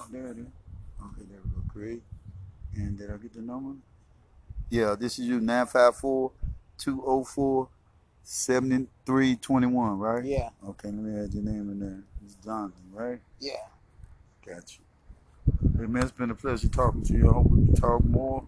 [0.00, 0.46] Oh, there it is.
[0.46, 1.62] Okay, there we go.
[1.72, 2.02] Create.
[2.76, 3.76] And did I get the number?
[4.70, 6.30] Yeah, this is you 954
[6.78, 7.68] 204
[8.30, 10.22] 7321, right?
[10.22, 11.98] Yeah, Okay, let me add your name in there.
[12.22, 13.20] It's Jonathan, right?
[13.40, 13.54] yeah.
[14.46, 14.84] Got you.
[15.78, 17.30] Hey, man, it's been a pleasure talking to you.
[17.30, 18.44] I hope we can talk more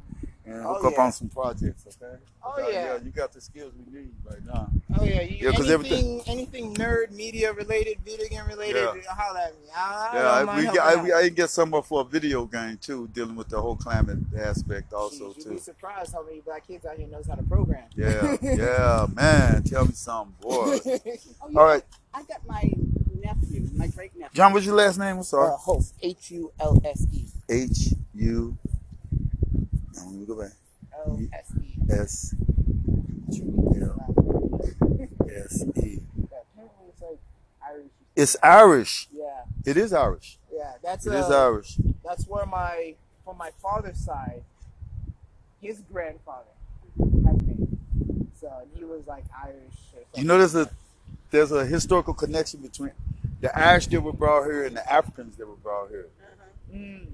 [0.46, 1.02] and Oh, hook up yeah.
[1.04, 2.16] on some projects, okay?
[2.42, 2.96] Oh, Okay, yeah.
[2.96, 4.70] You got the skills we need right now.
[4.98, 9.12] Oh yeah, you, Yeah, 'cause anything, anything nerd, media related, video game related, Yeah.
[9.14, 9.68] holler at me.
[9.76, 12.46] I, I Yeah, I, we got, I, we, I can get somewhere for a video
[12.46, 16.40] game too, dealing with the whole climate aspect also Jeez, You'd be surprised how many
[16.40, 17.84] black kids out here knows how to program.
[17.94, 19.62] Yeah, yeah, man.
[19.64, 20.78] Tell me something, boy.
[20.86, 21.58] Oh, yeah.
[21.58, 21.82] All right,
[22.14, 22.62] I got my
[23.20, 24.34] nephew, my great nephew.
[24.34, 25.18] John, what's your last name?
[25.18, 25.52] I'm sorry.
[25.52, 28.56] uh, host H U L S E H U.
[30.00, 30.52] Now let me go back.
[31.06, 31.78] L S E.
[31.90, 32.34] S
[35.28, 36.00] S E.
[38.16, 39.08] It's Irish.
[39.12, 39.24] Yeah,
[39.64, 40.38] It is Irish.
[40.52, 40.72] yeah.
[40.82, 41.76] That's It uh, is Irish.
[42.04, 42.94] that's where my
[43.24, 44.42] from my father's side,
[45.60, 46.44] his grandfather
[46.96, 47.78] been.
[48.38, 49.56] So he was like Irish.
[50.16, 50.68] You know, there's a
[51.30, 52.90] there's a historical connection between
[53.40, 56.08] the Irish that were brought here and the Africans that were brought here.
[56.74, 57.06] Mm.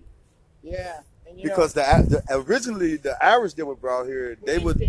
[0.63, 1.01] Yeah,
[1.43, 4.81] Because the, the originally the Irish that were brought here, they would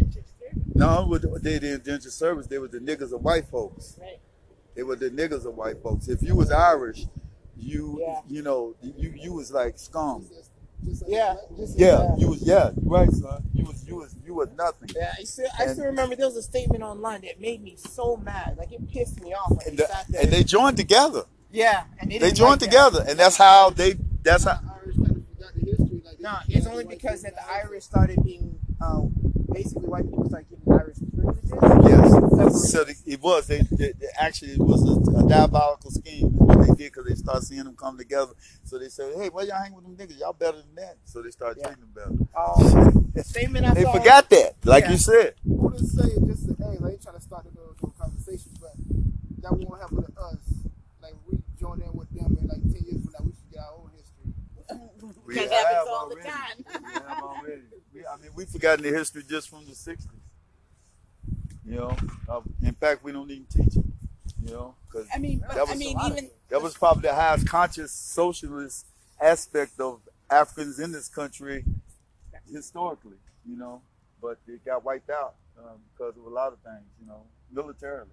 [0.73, 2.47] no, with- they did indentured service.
[2.47, 3.97] They were the niggas of white folks.
[3.99, 4.19] Right.
[4.75, 6.07] They were the niggas of white folks.
[6.07, 7.05] If you was Irish,
[7.57, 8.21] you Yeah.
[8.27, 10.27] you know you you was like scum.
[11.07, 13.43] Yeah, just, Yeah, you was yeah, right, son.
[13.53, 14.89] You was you was you was nothing.
[14.95, 18.15] Yeah, I still, I still remember there was a statement online that made me so
[18.17, 18.55] mad.
[18.59, 21.23] Like it pissed me off And, they the- and they joined together.
[21.51, 23.95] yeah, and they, They joined like together, and that's how they.
[24.21, 24.59] That's how.
[26.27, 28.99] No, it's only because that the Irish started being, uh,
[29.53, 31.51] basically white people started giving Irish privileges.
[31.87, 32.71] Yes.
[32.71, 33.47] So the, it was.
[33.47, 36.27] They, they, they actually it was a, a diabolical scheme.
[36.27, 38.33] is What they did because they started seeing them come together.
[38.65, 40.19] So they said, "Hey, why y'all hang with them niggas?
[40.19, 41.67] Y'all better than that." So they started Yeah.
[41.71, 42.11] treating them better.
[42.35, 43.23] Um, better.
[43.27, 43.93] statement I they saw.
[43.93, 44.91] forgot that, like Yeah.
[44.91, 45.33] you said.
[45.47, 48.75] who to say just hey, like trying to start a little, little conversation, but
[49.43, 50.43] that won't happen to us.
[51.01, 53.79] Like we join in with them, and like ten years from now, we forget our
[53.79, 54.33] own history.
[55.27, 56.29] We That have happens all the already.
[56.29, 56.65] time.
[56.83, 57.61] We have already.
[57.93, 60.07] We, I mean, we've forgotten the history just from the '60s.
[61.65, 61.97] You know,
[62.29, 63.85] uh, in fact, we don't even teach it.
[64.45, 66.73] You know, because I mean, but, That I was mean, a lot even that was
[66.77, 68.85] probably the highest conscious socialist
[69.21, 69.99] aspect of
[70.29, 71.65] Africans in this country
[72.49, 73.81] historically, you know,
[74.21, 77.21] but it got wiped out um, because of a lot of things, you know,
[77.51, 78.09] militarily.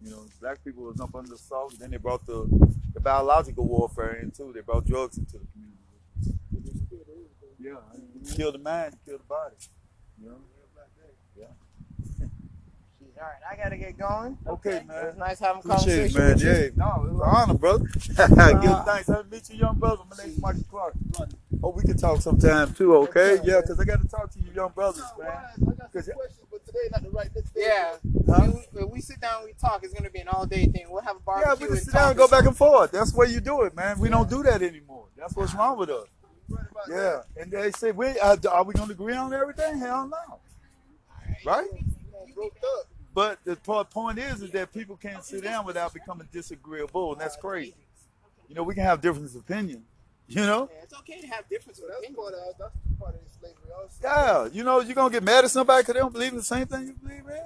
[0.00, 1.72] You know, black people was up under assault.
[1.72, 2.46] and Then they brought the,
[2.94, 4.52] the biological warfare in too.
[4.54, 5.71] They brought drugs into the community.
[7.62, 9.54] Yeah, you kill the mind, kill the body.
[10.20, 10.36] You know.
[13.22, 14.36] All right, I gotta get going.
[14.48, 15.06] Okay, It man.
[15.06, 16.32] was nice having a Appreciate it, conversation man.
[16.34, 16.50] with you.
[16.50, 17.84] Yeah, no, it was an honor, brother.
[18.60, 19.08] Give thanks.
[19.10, 20.02] I meet you, young brother.
[20.10, 20.94] My name's Michael Clark.
[21.62, 23.38] Oh, we can talk sometime too, okay?
[23.44, 25.28] Yeah, because I got to talk to you, young brothers, man.
[25.28, 27.60] I got some 'Cause- questions, but today not the right next day.
[27.64, 27.96] Yeah,
[28.26, 28.40] Huh?
[28.40, 30.86] when, we, we sit down we talk, it's gonna be an all day thing.
[30.90, 31.52] We'll have a barbecue.
[31.66, 32.90] Yeah, we can sit down and go back and forth.
[32.90, 34.00] That's where you do it, man.
[34.00, 35.06] We don't do that anymore.
[35.16, 36.06] That's what's wrong with us.
[36.48, 39.78] Right about Yeah, and they say, we uh, are we going to agree on everything?
[39.78, 40.38] Hell no,
[41.44, 41.68] right?
[41.70, 42.34] that.
[42.34, 42.86] Broke up.
[43.14, 47.20] But the po- point is, is that people can't sit down without becoming disagreeable, and
[47.20, 47.74] that's crazy.
[48.48, 49.84] You know, we can have different opinions.
[50.28, 51.84] You know, Yeah, it's okay to have differences.
[51.84, 52.16] Of that's opinion.
[52.22, 53.98] part of that's part of slavery also.
[54.02, 54.48] yeah.
[54.56, 56.66] You know, you're gonna get mad at somebody because they don't believe in the same
[56.66, 57.42] thing you believe in,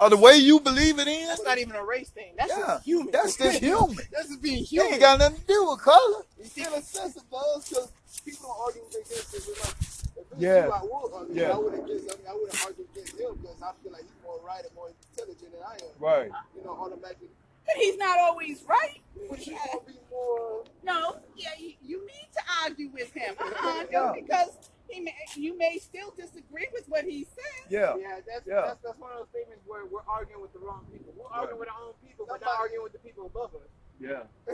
[0.00, 1.28] or the way you believe it in.
[1.28, 2.34] That's not even a race thing.
[2.36, 3.10] That's Yeah, just human.
[3.12, 3.96] that's just human.
[4.12, 4.92] that's just being You human.
[4.94, 6.22] ain't got nothing to do with color.
[6.56, 7.92] In a sense, it does because
[8.26, 9.38] people don't argue with against it.
[9.38, 10.66] It's like, if it was Yeah.
[10.66, 11.34] you, I would argue.
[11.34, 11.54] Yeah.
[11.54, 12.10] I would against.
[12.10, 14.74] I mean, I wouldn't argue against him because I feel like he's more right and
[14.74, 15.94] more intelligent than I am.
[15.98, 16.30] Right.
[16.58, 17.30] You know, automatically.
[17.64, 19.00] but he's not always right.
[19.30, 20.64] But you gonna be more.
[20.84, 23.34] No, yeah, you, you need to argue with him.
[23.40, 24.12] Uh-uh, just Yeah.
[24.14, 24.50] because
[24.88, 27.66] he may, you may still disagree with what he says.
[27.70, 27.96] Yeah.
[27.98, 28.62] Yeah, that's, Yeah.
[28.70, 31.12] that's that's one of those statements where we're arguing with the wrong people.
[31.18, 33.66] We're arguing with our own people, but That's not arguing with the people above us.
[34.00, 34.22] Yeah.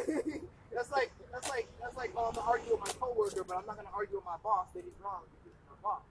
[0.75, 3.67] that's like that's like that's like oh, I'm gonna argue with my coworker, but I'm
[3.67, 6.03] not gonna argue with my boss that he's wrong because he's my boss.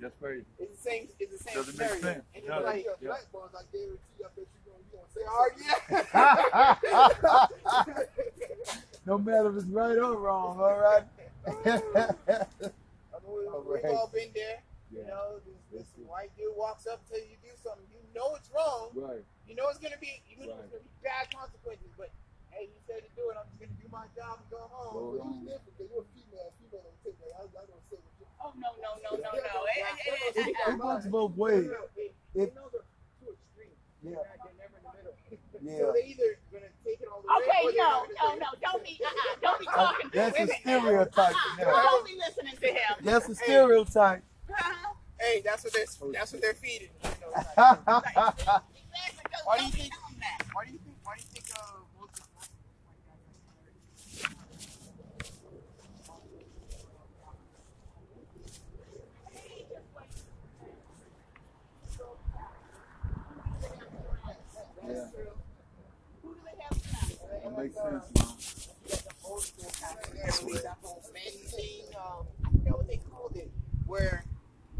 [0.00, 0.44] That's crazy.
[0.58, 1.08] It's the same.
[1.20, 2.14] It's the same Doesn't make scenario.
[2.18, 2.24] sense.
[2.34, 2.54] And Yeah.
[2.58, 3.08] you're like, Yeah.
[3.08, 5.48] black boys, I guarantee you, I bet you gonna, you gonna say oh
[7.94, 7.96] yeah.
[9.06, 11.04] no matter if it's right or wrong, all right?
[11.46, 13.94] I know it- All We've right.
[13.94, 14.60] all been there.
[14.92, 17.84] You know, this, this white dude walks up to you, do something.
[17.90, 18.90] You know it's wrong.
[18.94, 19.24] Right.
[19.48, 20.22] You know it's gonna be.
[20.30, 20.60] You know Right.
[20.64, 21.90] it's gonna be bad consequences.
[21.98, 22.10] But
[22.64, 23.36] hey, you said to do it.
[23.36, 24.92] I'm just gonna do my job and go home.
[24.96, 25.32] Go But on.
[25.36, 26.48] you different because you're a female.
[26.56, 27.32] Female don't take that.
[27.36, 28.24] I, I don't say what you.
[28.40, 29.58] Oh no, no, no, no, no.
[29.68, 31.68] Eh, eh, eh, eh, It, eh, works both ways.
[31.96, 32.88] They, It- they know they're
[33.20, 33.76] too extreme.
[34.00, 34.16] Yeah.
[34.16, 35.12] They're, not, they're never in the middle.
[35.60, 35.78] Yeah.
[35.80, 38.48] So they either gonna take it all the Okay, no, no, no.
[38.64, 40.08] Don't be, uh-uh, don't be talking.
[40.12, 40.60] That's Wait a minute.
[40.64, 41.36] stereotype.
[41.58, 41.70] you know.
[41.72, 42.92] Don't be listening to him.
[43.04, 44.22] That's a stereotype.
[44.48, 44.92] Uh-huh.
[45.20, 46.88] Hey, that's what they're that's what they're feeding.
[47.02, 48.44] You know, like, Exactly.
[49.44, 50.38] Why do you think- tell that.
[50.52, 50.96] why do you think?
[51.04, 51.44] Why do you think?
[51.56, 51.62] Uh,
[51.98, 52.60] most of most of
[63.90, 65.06] the white guys are Yeah,
[66.22, 67.50] Who do they have now?
[67.50, 68.04] that makes sense.
[68.16, 69.14] man.
[69.24, 71.82] old school kind of there, that whole fanny thing.
[71.96, 73.50] Um, I forget what they called it,
[73.86, 74.24] where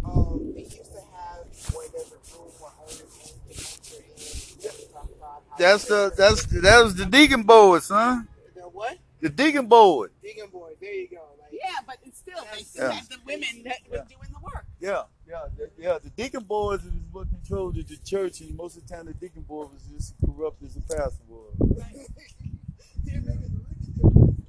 [0.04, 4.70] um, they used to have where there's a room where owners can enter in.
[4.80, 8.28] and talk That's the that's that was the Deacon board, son.
[8.54, 8.98] the what?
[9.20, 10.10] The Deacon board.
[10.22, 10.72] Digging boy.
[10.80, 11.22] There you go.
[11.40, 12.92] Like, Yeah, but it's still, they still Yeah.
[12.92, 14.66] have the women that were doing the work.
[14.80, 15.04] Yeah,
[15.34, 15.98] yeah, the, yeah.
[16.02, 19.42] The deacon boards is what controlled the church, and most of the time the deacon
[19.42, 21.54] board was just as corrupt as the pastor was.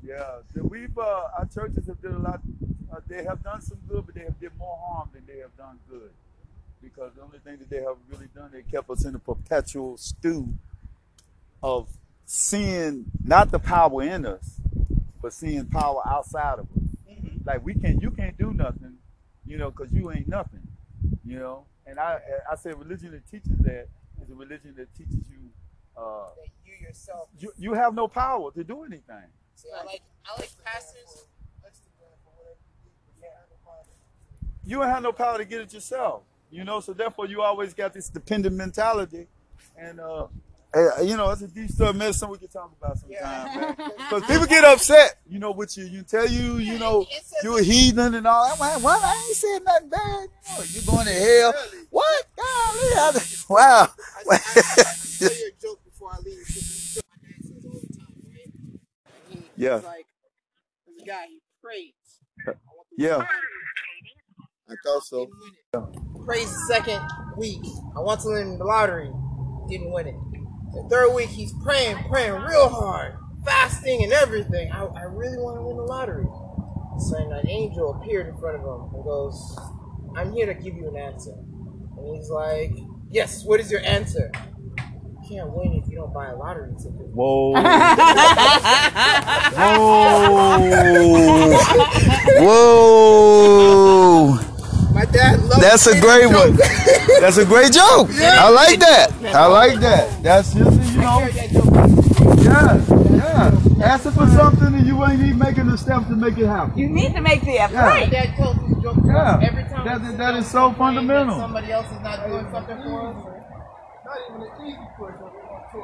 [0.08, 2.40] Yeah, the, we've uh, our churches have done a lot.
[2.94, 5.58] Uh, they have done some good, but they have did more harm than they have
[5.58, 6.12] done good.
[6.82, 9.98] Because the only thing that they have really done, they kept us in a perpetual
[9.98, 10.54] stew
[11.64, 11.90] of
[12.28, 14.62] seeing not the power in us,
[15.24, 17.16] but seeing power outside of us.
[17.44, 18.98] Like we can't, you can't do nothing,
[19.46, 20.68] you know, because you ain't nothing,
[21.26, 21.66] you know.
[21.86, 22.20] And I,
[22.51, 23.88] I say religion that teaches that
[24.22, 25.49] is a religion that teaches you,
[25.97, 27.30] uh, that you yourself.
[27.39, 29.30] you, you have no power to do anything.
[29.56, 31.28] See, I like I like pastors.
[34.66, 36.80] You don't have no power to get it yourself, you know.
[36.80, 39.28] So therefore, you always got this dependent mentality,
[39.78, 40.26] and uh,
[40.76, 43.76] eh, you know, it's a deep story medicine we can talk about sometime, man.
[43.98, 45.86] Because people get upset, you know, with you.
[45.86, 47.06] You tell you, you know,
[47.44, 48.60] you're a heathen and all that.
[48.60, 50.28] Well, well, I ain't saying nothing bad.
[50.50, 51.54] You know, you going to hell?
[51.90, 52.26] What?
[52.36, 53.88] Golly, I- wow.
[54.30, 54.38] I, I, I,
[55.20, 56.40] tell you a joke before I leave.
[56.46, 58.50] because it's what my dad says all the time, right?
[59.30, 59.76] He, Yeah.
[59.78, 60.06] He's like,
[60.88, 61.94] there's a guy, he prays.
[62.48, 62.54] I
[62.98, 63.26] Yeah.
[64.68, 65.28] I thought so.
[65.74, 66.26] Didn't.
[66.26, 67.02] Prays the second
[67.38, 67.62] week.
[67.96, 69.12] I want to win the lottery.
[69.70, 70.16] Didn't win it.
[70.76, 73.16] The third week, he's praying, praying real hard,
[73.46, 74.72] fasting and everything.
[74.72, 76.26] I, I really want to win the lottery.
[77.00, 79.58] So then an angel appeared in front of him and goes,
[80.18, 81.32] I'm here to give you an answer.
[81.98, 82.72] And he's like,
[83.10, 84.32] Yes, what is your answer?
[84.78, 87.08] You can't win if you don't buy a lottery ticket.
[87.14, 87.54] Whoa.
[89.66, 90.40] Whoa.
[94.40, 94.55] Whoa.
[94.96, 96.56] My dad loves That's a great one.
[97.20, 98.10] That's a great joke.
[98.16, 99.12] I like that.
[99.36, 100.24] I like that.
[100.24, 101.52] That's just, you know, Heard that
[102.41, 102.80] yeah,
[103.12, 103.52] yeah.
[103.86, 106.78] Asking for something and you ain't even making the steps to make it happen.
[106.78, 107.74] You need to make the effort.
[107.74, 107.89] Yeah.
[107.89, 109.41] My dad tells this joke Yeah.
[109.43, 109.84] every time.
[109.86, 111.36] That- that down is so fundamental.
[111.39, 113.18] Somebody else is not doing something for us.
[114.06, 115.78] Not even an easy push, but we want to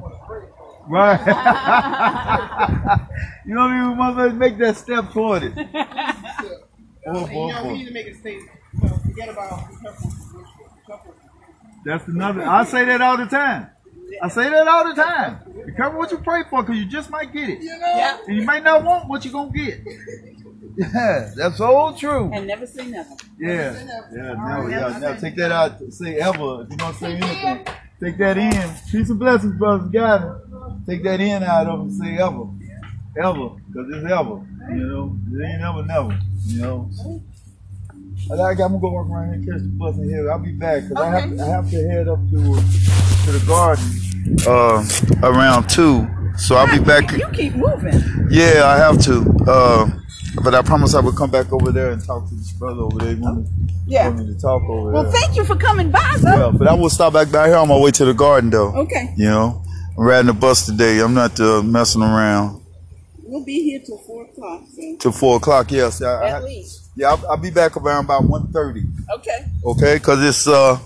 [0.00, 0.44] want to break.
[0.86, 1.18] Right.
[3.46, 5.54] you don't even mother make that step toward it.
[7.06, 8.50] Oh, And, boy, you know, we need to make a statement.
[8.82, 10.68] You forget about be careful with the wish for.
[10.68, 12.42] Be careful with the wish That's another.
[12.42, 13.70] I say that all the time.
[14.22, 15.38] I say that all the time.
[15.66, 17.60] Be careful what you pray for, because you just might get it.
[17.60, 17.92] You know?
[17.96, 18.18] Yeah.
[18.26, 19.80] And you might not want what you're going to get.
[20.76, 22.30] Yeah, that's all true.
[22.32, 23.16] And never say nothing.
[23.38, 23.72] Yeah.
[24.12, 24.98] Yeah, no, yeah.
[24.98, 25.80] Now take that out.
[25.92, 26.62] Say ever.
[26.62, 27.66] If you're going to say anything,
[28.00, 28.74] take that in.
[28.90, 29.88] Peace and blessings, brothers.
[29.90, 30.86] Got it.
[30.86, 32.46] Take that in out of and say ever.
[33.16, 33.48] Ever.
[33.68, 34.44] Because it's ever.
[34.70, 36.18] You know, it ain't ever, never.
[36.46, 36.90] You know.
[38.30, 40.30] I like, I'm gonna go walk around here and catch the bus in here.
[40.30, 42.36] I'll be back because I have to, I have to head up to
[43.24, 43.84] to the garden
[44.46, 46.06] uh, around two.
[46.38, 47.12] So I'll be back.
[47.12, 48.02] You keep moving.
[48.30, 49.20] Yeah, I have to.
[49.46, 49.90] Uh,
[50.42, 52.98] but I promise I will come back over there and talk to this brother over
[52.98, 53.14] there.
[53.14, 53.46] He wanted,
[53.86, 54.08] Yeah.
[54.08, 55.12] wanted to talk over Well, there.
[55.12, 56.46] thank you for coming by, though.
[56.50, 58.72] yeah, but I will stop back by here on my way to the garden though.
[58.74, 59.12] Okay.
[59.16, 59.62] You know,
[59.96, 60.98] I'm riding the bus today.
[61.00, 62.62] I'm not uh, messing around
[63.34, 64.96] We'll be here till 4 o'clock, so.
[65.00, 65.72] till four o'clock.
[65.72, 66.90] Yes, I, I, At least.
[66.94, 68.86] yeah, I'll, I'll be back around about 1.30.
[69.16, 69.46] Okay.
[69.64, 70.78] Okay, because it's uh,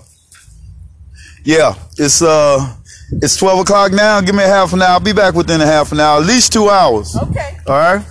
[1.43, 2.75] yeah, it's uh,
[3.21, 4.19] it's 12 o'clock now.
[4.21, 4.93] Give me a half an hour.
[4.93, 7.15] I'll be back within a half an hour, at least two hours.
[7.15, 7.59] Okay.
[7.67, 8.05] All right.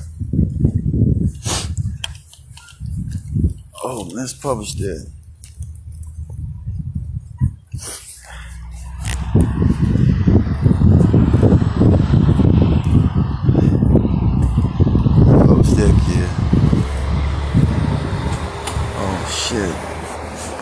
[3.82, 5.10] Oh, let's publish that.